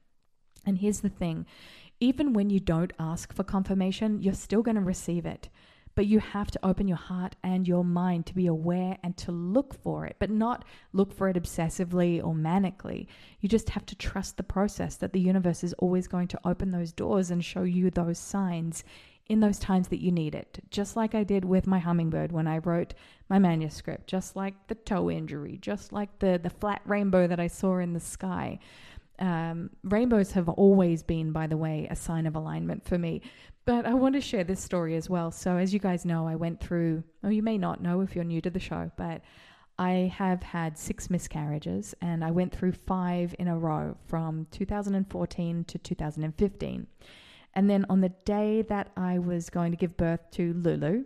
And 0.66 0.78
here's 0.78 1.02
the 1.02 1.10
thing 1.10 1.46
even 2.00 2.34
when 2.34 2.50
you 2.50 2.60
don't 2.60 2.94
ask 3.00 3.34
for 3.34 3.44
confirmation, 3.44 4.22
you're 4.22 4.34
still 4.34 4.62
going 4.62 4.76
to 4.76 4.82
receive 4.82 5.26
it. 5.26 5.50
But 5.96 6.08
you 6.08 6.20
have 6.20 6.52
to 6.52 6.60
open 6.62 6.88
your 6.88 6.98
heart 6.98 7.36
and 7.42 7.68
your 7.68 7.86
mind 7.86 8.26
to 8.26 8.36
be 8.36 8.48
aware 8.48 8.98
and 9.02 9.16
to 9.18 9.32
look 9.32 9.74
for 9.82 10.06
it, 10.06 10.18
but 10.20 10.30
not 10.30 10.66
look 10.92 11.14
for 11.14 11.30
it 11.30 11.38
obsessively 11.38 12.22
or 12.22 12.34
manically. 12.34 13.08
You 13.40 13.48
just 13.48 13.70
have 13.70 13.86
to 13.88 13.96
trust 13.96 14.36
the 14.36 14.44
process 14.44 14.98
that 14.98 15.14
the 15.14 15.22
universe 15.22 15.64
is 15.64 15.74
always 15.74 16.08
going 16.08 16.28
to 16.30 16.40
open 16.44 16.72
those 16.72 16.92
doors 16.92 17.32
and 17.32 17.44
show 17.44 17.64
you 17.64 17.90
those 17.90 18.20
signs 18.20 18.84
in 19.28 19.40
those 19.40 19.58
times 19.58 19.88
that 19.88 20.02
you 20.02 20.12
need 20.12 20.36
it. 20.36 20.60
Just 20.70 20.96
like 20.96 21.16
I 21.16 21.24
did 21.24 21.46
with 21.46 21.66
my 21.66 21.80
hummingbird 21.80 22.32
when 22.32 22.48
I 22.48 22.60
wrote 22.60 22.94
my 23.30 23.40
manuscript, 23.40 24.08
just 24.08 24.36
like 24.36 24.54
the 24.68 24.76
toe 24.76 25.10
injury, 25.10 25.58
just 25.62 25.92
like 25.92 26.20
the, 26.20 26.40
the 26.42 26.50
flat 26.50 26.82
rainbow 26.86 27.26
that 27.28 27.40
I 27.40 27.48
saw 27.48 27.78
in 27.78 27.94
the 27.94 28.00
sky. 28.00 28.60
Um, 29.20 29.70
rainbows 29.84 30.32
have 30.32 30.50
always 30.50 31.04
been, 31.04 31.32
by 31.32 31.48
the 31.48 31.58
way, 31.58 31.88
a 31.90 31.96
sign 31.96 32.26
of 32.26 32.36
alignment 32.36 32.86
for 32.86 32.98
me. 32.98 33.22
But 33.66 33.86
I 33.86 33.94
want 33.94 34.16
to 34.16 34.22
share 34.22 34.44
this 34.44 34.64
story 34.64 34.96
as 34.96 35.10
well. 35.10 35.32
So, 35.32 35.58
as 35.58 35.74
you 35.74 35.80
guys 35.80 36.06
know, 36.06 36.28
I 36.28 36.36
went 36.36 36.60
through, 36.60 37.04
or 37.24 37.32
you 37.32 37.42
may 37.42 37.58
not 37.58 37.82
know 37.82 38.02
if 38.02 38.16
you're 38.16 38.24
new 38.24 38.42
to 38.42 38.50
the 38.50 38.60
show, 38.60 38.92
but 38.96 39.22
I 39.78 40.12
have 40.16 40.42
had 40.42 40.78
six 40.78 41.10
miscarriages 41.10 41.94
and 42.02 42.24
I 42.24 42.32
went 42.32 42.56
through 42.56 42.72
five 42.74 43.36
in 43.40 43.48
a 43.48 43.58
row 43.58 43.98
from 44.08 44.48
2014 44.52 45.64
to 45.66 45.78
2015. 45.78 46.88
And 47.56 47.70
then 47.70 47.86
on 47.90 48.02
the 48.02 48.10
day 48.24 48.62
that 48.64 48.92
I 48.96 49.20
was 49.20 49.50
going 49.50 49.72
to 49.72 49.78
give 49.78 49.98
birth 49.98 50.22
to 50.32 50.54
Lulu, 50.54 51.04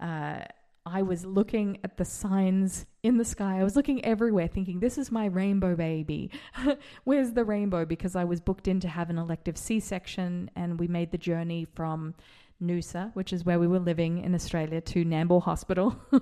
uh, 0.00 0.40
I 0.86 1.02
was 1.02 1.26
looking 1.26 1.78
at 1.84 1.98
the 1.98 2.04
signs 2.04 2.86
in 3.02 3.18
the 3.18 3.24
sky. 3.24 3.60
I 3.60 3.64
was 3.64 3.76
looking 3.76 4.04
everywhere 4.04 4.48
thinking, 4.48 4.80
this 4.80 4.96
is 4.96 5.12
my 5.12 5.26
rainbow 5.26 5.76
baby. 5.76 6.30
Where's 7.04 7.32
the 7.32 7.44
rainbow? 7.44 7.84
Because 7.84 8.16
I 8.16 8.24
was 8.24 8.40
booked 8.40 8.66
in 8.66 8.80
to 8.80 8.88
have 8.88 9.10
an 9.10 9.18
elective 9.18 9.58
C 9.58 9.78
section 9.78 10.50
and 10.56 10.80
we 10.80 10.88
made 10.88 11.12
the 11.12 11.18
journey 11.18 11.66
from 11.74 12.14
Noosa, 12.62 13.14
which 13.14 13.32
is 13.32 13.44
where 13.44 13.58
we 13.58 13.66
were 13.66 13.78
living 13.78 14.18
in 14.18 14.34
Australia, 14.34 14.80
to 14.80 15.04
Nambour 15.04 15.42
Hospital. 15.42 15.96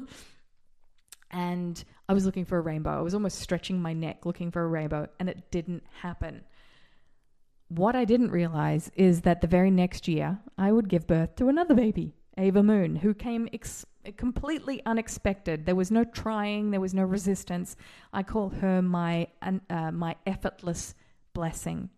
and 1.31 1.85
I 2.09 2.12
was 2.12 2.25
looking 2.25 2.44
for 2.44 2.59
a 2.59 2.62
rainbow. 2.62 2.99
I 2.99 3.03
was 3.03 3.14
almost 3.14 3.38
stretching 3.38 3.81
my 3.81 3.92
neck 3.92 4.25
looking 4.25 4.51
for 4.51 4.62
a 4.62 4.68
rainbow, 4.68 5.09
and 5.18 5.29
it 5.29 5.51
didn't 5.51 5.85
happen. 6.01 6.42
What 7.68 7.94
I 7.94 8.05
didn't 8.05 8.31
realize 8.31 8.90
is 8.97 9.23
that 9.23 9.40
the 9.40 9.47
very 9.47 9.71
next 9.71 10.09
year, 10.09 10.38
I 10.57 10.73
would 10.73 10.88
give 10.88 11.07
birth 11.07 11.37
to 11.37 11.49
another 11.49 11.75
baby, 11.75 12.14
Ava 12.38 12.62
Moon, 12.62 12.97
who 12.97 13.12
came 13.12 13.49
ex- 13.53 13.85
completely 14.16 14.83
unexpected. 14.87 15.66
There 15.66 15.75
was 15.75 15.90
no 15.90 16.05
trying, 16.05 16.71
there 16.71 16.81
was 16.81 16.94
no 16.94 17.05
resistance. 17.05 17.77
I 18.12 18.23
call 18.23 18.51
her 18.51 18.83
my 18.83 19.29
uh, 19.42 19.90
my 19.92 20.16
effortless 20.27 20.94
blessing. 21.33 21.90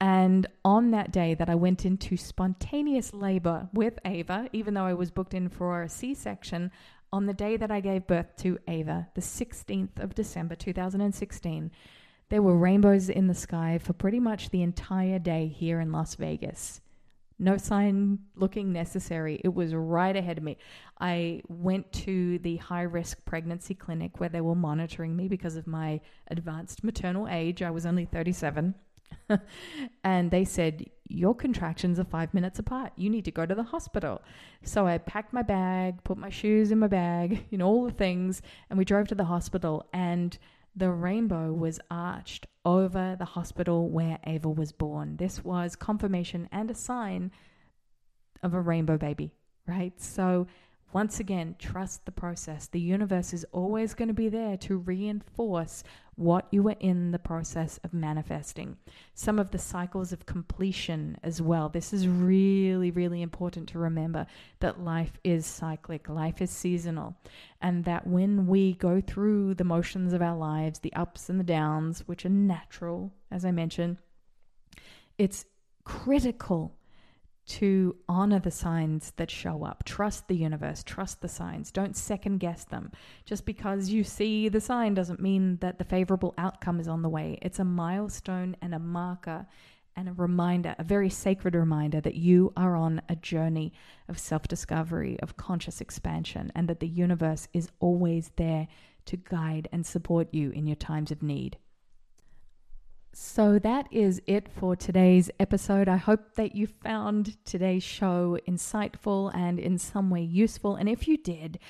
And 0.00 0.46
on 0.64 0.90
that 0.90 1.12
day 1.12 1.34
that 1.34 1.48
I 1.48 1.54
went 1.54 1.86
into 1.86 2.16
spontaneous 2.16 3.14
labor 3.14 3.68
with 3.72 3.98
Ava, 4.04 4.48
even 4.52 4.74
though 4.74 4.84
I 4.84 4.94
was 4.94 5.10
booked 5.10 5.34
in 5.34 5.48
for 5.48 5.82
a 5.82 5.88
C 5.88 6.14
section, 6.14 6.70
on 7.12 7.26
the 7.26 7.32
day 7.32 7.56
that 7.56 7.70
I 7.70 7.80
gave 7.80 8.08
birth 8.08 8.36
to 8.38 8.58
Ava, 8.66 9.08
the 9.14 9.20
16th 9.20 10.02
of 10.02 10.14
December 10.14 10.56
2016, 10.56 11.70
there 12.28 12.42
were 12.42 12.56
rainbows 12.56 13.08
in 13.08 13.28
the 13.28 13.34
sky 13.34 13.78
for 13.78 13.92
pretty 13.92 14.18
much 14.18 14.50
the 14.50 14.62
entire 14.62 15.20
day 15.20 15.46
here 15.46 15.80
in 15.80 15.92
Las 15.92 16.16
Vegas. 16.16 16.80
No 17.38 17.56
sign 17.56 18.20
looking 18.36 18.72
necessary. 18.72 19.40
It 19.42 19.52
was 19.52 19.74
right 19.74 20.14
ahead 20.14 20.38
of 20.38 20.44
me. 20.44 20.56
I 21.00 21.42
went 21.48 21.92
to 22.04 22.38
the 22.38 22.56
high 22.58 22.82
risk 22.82 23.24
pregnancy 23.24 23.74
clinic 23.74 24.20
where 24.20 24.28
they 24.28 24.40
were 24.40 24.54
monitoring 24.54 25.16
me 25.16 25.28
because 25.28 25.56
of 25.56 25.66
my 25.66 26.00
advanced 26.28 26.84
maternal 26.84 27.26
age. 27.28 27.62
I 27.62 27.70
was 27.70 27.86
only 27.86 28.04
37. 28.04 28.74
and 30.04 30.30
they 30.30 30.44
said, 30.44 30.86
Your 31.08 31.34
contractions 31.34 31.98
are 31.98 32.04
five 32.04 32.34
minutes 32.34 32.58
apart. 32.58 32.92
You 32.96 33.10
need 33.10 33.24
to 33.24 33.30
go 33.30 33.46
to 33.46 33.54
the 33.54 33.62
hospital. 33.62 34.22
So 34.62 34.86
I 34.86 34.98
packed 34.98 35.32
my 35.32 35.42
bag, 35.42 36.02
put 36.04 36.18
my 36.18 36.30
shoes 36.30 36.70
in 36.70 36.78
my 36.78 36.86
bag, 36.86 37.46
you 37.50 37.58
know, 37.58 37.66
all 37.66 37.84
the 37.84 37.92
things, 37.92 38.42
and 38.70 38.78
we 38.78 38.84
drove 38.84 39.08
to 39.08 39.14
the 39.14 39.24
hospital. 39.24 39.86
And 39.92 40.38
the 40.76 40.90
rainbow 40.90 41.52
was 41.52 41.80
arched 41.90 42.46
over 42.64 43.16
the 43.18 43.24
hospital 43.24 43.88
where 43.88 44.18
Ava 44.26 44.48
was 44.48 44.72
born. 44.72 45.16
This 45.16 45.44
was 45.44 45.76
confirmation 45.76 46.48
and 46.50 46.70
a 46.70 46.74
sign 46.74 47.30
of 48.42 48.54
a 48.54 48.60
rainbow 48.60 48.98
baby, 48.98 49.32
right? 49.66 49.98
So, 50.00 50.46
once 50.94 51.18
again, 51.18 51.56
trust 51.58 52.04
the 52.04 52.12
process. 52.12 52.68
The 52.68 52.78
universe 52.78 53.32
is 53.32 53.44
always 53.50 53.94
going 53.94 54.06
to 54.08 54.14
be 54.14 54.28
there 54.28 54.56
to 54.58 54.78
reinforce 54.78 55.82
what 56.14 56.46
you 56.52 56.68
are 56.68 56.76
in 56.78 57.10
the 57.10 57.18
process 57.18 57.80
of 57.82 57.92
manifesting. 57.92 58.76
Some 59.12 59.40
of 59.40 59.50
the 59.50 59.58
cycles 59.58 60.12
of 60.12 60.24
completion 60.24 61.18
as 61.24 61.42
well. 61.42 61.68
This 61.68 61.92
is 61.92 62.06
really, 62.06 62.92
really 62.92 63.22
important 63.22 63.68
to 63.70 63.80
remember 63.80 64.28
that 64.60 64.78
life 64.78 65.18
is 65.24 65.44
cyclic, 65.46 66.08
life 66.08 66.40
is 66.40 66.50
seasonal, 66.50 67.16
and 67.60 67.84
that 67.86 68.06
when 68.06 68.46
we 68.46 68.74
go 68.74 69.00
through 69.00 69.54
the 69.54 69.64
motions 69.64 70.12
of 70.12 70.22
our 70.22 70.36
lives, 70.36 70.78
the 70.78 70.92
ups 70.92 71.28
and 71.28 71.40
the 71.40 71.44
downs, 71.44 72.04
which 72.06 72.24
are 72.24 72.28
natural, 72.30 73.12
as 73.32 73.44
I 73.44 73.50
mentioned, 73.50 73.96
it's 75.18 75.44
critical 75.82 76.76
to 77.46 77.96
honor 78.08 78.38
the 78.38 78.50
signs 78.50 79.12
that 79.16 79.30
show 79.30 79.64
up. 79.64 79.84
Trust 79.84 80.28
the 80.28 80.36
universe, 80.36 80.82
trust 80.82 81.20
the 81.20 81.28
signs. 81.28 81.70
Don't 81.70 81.96
second 81.96 82.38
guess 82.38 82.64
them. 82.64 82.90
Just 83.24 83.44
because 83.44 83.90
you 83.90 84.04
see 84.04 84.48
the 84.48 84.60
sign 84.60 84.94
doesn't 84.94 85.20
mean 85.20 85.58
that 85.60 85.78
the 85.78 85.84
favorable 85.84 86.34
outcome 86.38 86.80
is 86.80 86.88
on 86.88 87.02
the 87.02 87.08
way. 87.08 87.38
It's 87.42 87.58
a 87.58 87.64
milestone 87.64 88.56
and 88.62 88.74
a 88.74 88.78
marker 88.78 89.46
and 89.96 90.08
a 90.08 90.12
reminder, 90.12 90.74
a 90.78 90.84
very 90.84 91.10
sacred 91.10 91.54
reminder, 91.54 92.00
that 92.00 92.16
you 92.16 92.52
are 92.56 92.74
on 92.74 93.00
a 93.08 93.16
journey 93.16 93.72
of 94.08 94.18
self 94.18 94.48
discovery, 94.48 95.18
of 95.20 95.36
conscious 95.36 95.80
expansion, 95.80 96.50
and 96.54 96.68
that 96.68 96.80
the 96.80 96.88
universe 96.88 97.46
is 97.52 97.68
always 97.78 98.32
there 98.36 98.66
to 99.06 99.16
guide 99.16 99.68
and 99.70 99.86
support 99.86 100.32
you 100.32 100.50
in 100.50 100.66
your 100.66 100.76
times 100.76 101.10
of 101.10 101.22
need. 101.22 101.58
So 103.16 103.60
that 103.60 103.86
is 103.92 104.20
it 104.26 104.48
for 104.48 104.74
today's 104.74 105.30
episode. 105.38 105.88
I 105.88 105.98
hope 105.98 106.34
that 106.34 106.56
you 106.56 106.66
found 106.66 107.36
today's 107.44 107.84
show 107.84 108.38
insightful 108.48 109.32
and 109.32 109.60
in 109.60 109.78
some 109.78 110.10
way 110.10 110.22
useful. 110.22 110.74
And 110.74 110.88
if 110.88 111.06
you 111.06 111.16
did, 111.16 111.60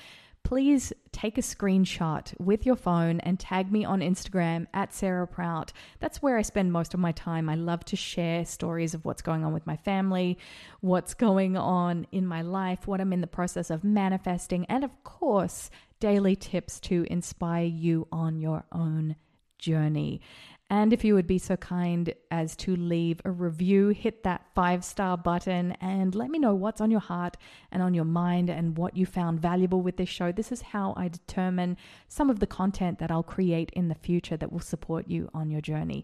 please 0.41 0.91
take 1.11 1.37
a 1.37 1.41
screenshot 1.41 2.33
with 2.39 2.65
your 2.65 2.75
phone 2.75 3.19
and 3.19 3.39
tag 3.39 3.71
me 3.71 3.85
on 3.85 3.99
Instagram 3.99 4.65
at 4.73 4.91
Sarah 4.91 5.27
Prout. 5.27 5.71
That's 5.99 6.19
where 6.19 6.35
I 6.35 6.41
spend 6.41 6.71
most 6.71 6.95
of 6.95 6.99
my 6.99 7.11
time. 7.11 7.47
I 7.47 7.55
love 7.55 7.85
to 7.85 7.95
share 7.95 8.43
stories 8.43 8.95
of 8.95 9.05
what's 9.05 9.21
going 9.21 9.45
on 9.45 9.53
with 9.53 9.67
my 9.67 9.77
family, 9.77 10.39
what's 10.81 11.13
going 11.13 11.55
on 11.55 12.07
in 12.11 12.25
my 12.25 12.41
life, 12.41 12.87
what 12.87 12.99
I'm 12.99 13.13
in 13.13 13.21
the 13.21 13.27
process 13.27 13.69
of 13.69 13.83
manifesting, 13.83 14.65
and 14.65 14.83
of 14.83 15.03
course, 15.03 15.69
daily 15.99 16.35
tips 16.35 16.79
to 16.81 17.05
inspire 17.11 17.65
you 17.65 18.07
on 18.11 18.39
your 18.39 18.65
own 18.71 19.15
journey. 19.59 20.21
And 20.69 20.91
if 20.91 21.03
you 21.03 21.13
would 21.13 21.27
be 21.27 21.37
so 21.37 21.55
kind 21.57 22.11
as 22.31 22.55
to 22.57 22.75
leave 22.75 23.21
a 23.23 23.29
review, 23.29 23.89
hit 23.89 24.23
that 24.23 24.47
five 24.55 24.83
star 24.83 25.15
button 25.15 25.73
and 25.73 26.15
let 26.15 26.31
me 26.31 26.39
know 26.39 26.55
what's 26.55 26.81
on 26.81 26.89
your 26.89 26.99
heart 26.99 27.37
and 27.71 27.83
on 27.83 27.93
your 27.93 28.05
mind 28.05 28.49
and 28.49 28.75
what 28.75 28.97
you 28.97 29.05
found 29.05 29.39
valuable 29.39 29.81
with 29.81 29.97
this 29.97 30.09
show. 30.09 30.31
This 30.31 30.51
is 30.51 30.61
how 30.61 30.95
I 30.97 31.07
determine 31.07 31.77
some 32.07 32.31
of 32.31 32.39
the 32.39 32.47
content 32.47 32.97
that 32.97 33.11
I'll 33.11 33.21
create 33.21 33.69
in 33.73 33.89
the 33.89 33.95
future 33.95 34.37
that 34.37 34.51
will 34.51 34.59
support 34.59 35.07
you 35.07 35.29
on 35.35 35.51
your 35.51 35.61
journey. 35.61 36.03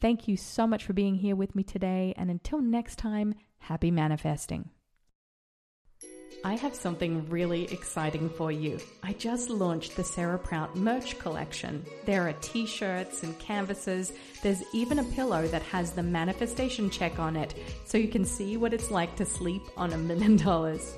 Thank 0.00 0.28
you 0.28 0.36
so 0.36 0.66
much 0.66 0.84
for 0.84 0.92
being 0.92 1.14
here 1.14 1.34
with 1.34 1.54
me 1.54 1.62
today. 1.62 2.12
And 2.18 2.30
until 2.30 2.60
next 2.60 2.96
time, 2.96 3.34
happy 3.58 3.90
manifesting. 3.90 4.68
I 6.46 6.56
have 6.56 6.74
something 6.74 7.26
really 7.30 7.64
exciting 7.72 8.28
for 8.28 8.52
you. 8.52 8.78
I 9.02 9.14
just 9.14 9.48
launched 9.48 9.96
the 9.96 10.04
Sarah 10.04 10.38
Prout 10.38 10.76
merch 10.76 11.18
collection. 11.18 11.86
There 12.04 12.28
are 12.28 12.34
t 12.34 12.66
shirts 12.66 13.22
and 13.22 13.38
canvases. 13.38 14.12
There's 14.42 14.62
even 14.74 14.98
a 14.98 15.04
pillow 15.04 15.46
that 15.46 15.62
has 15.62 15.92
the 15.92 16.02
manifestation 16.02 16.90
check 16.90 17.18
on 17.18 17.34
it, 17.36 17.54
so 17.86 17.96
you 17.96 18.08
can 18.08 18.26
see 18.26 18.58
what 18.58 18.74
it's 18.74 18.90
like 18.90 19.16
to 19.16 19.24
sleep 19.24 19.62
on 19.78 19.94
a 19.94 19.96
million 19.96 20.36
dollars. 20.36 20.94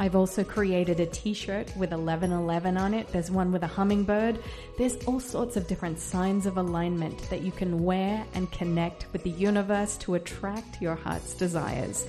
I've 0.00 0.16
also 0.16 0.42
created 0.42 1.00
a 1.00 1.06
t 1.06 1.34
shirt 1.34 1.66
with 1.76 1.90
1111 1.90 2.78
on 2.78 2.94
it. 2.94 3.08
There's 3.08 3.30
one 3.30 3.52
with 3.52 3.64
a 3.64 3.66
hummingbird. 3.66 4.42
There's 4.78 4.96
all 5.04 5.20
sorts 5.20 5.58
of 5.58 5.66
different 5.66 5.98
signs 5.98 6.46
of 6.46 6.56
alignment 6.56 7.28
that 7.28 7.42
you 7.42 7.52
can 7.52 7.84
wear 7.84 8.24
and 8.32 8.50
connect 8.52 9.06
with 9.12 9.22
the 9.22 9.30
universe 9.30 9.98
to 9.98 10.14
attract 10.14 10.80
your 10.80 10.94
heart's 10.94 11.34
desires. 11.34 12.06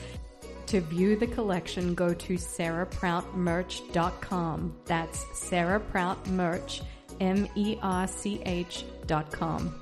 To 0.70 0.80
view 0.82 1.16
the 1.16 1.26
collection, 1.26 1.96
go 1.96 2.14
to 2.14 2.36
sarahproutmerch.com. 2.36 4.76
That's 4.86 5.26
Sarah 5.34 5.80
Prout 5.80 6.28
Merch, 6.28 6.84
M 7.20 7.48
E 7.56 7.80
R 7.82 8.08
C 8.08 8.40
H.com. 8.46 9.74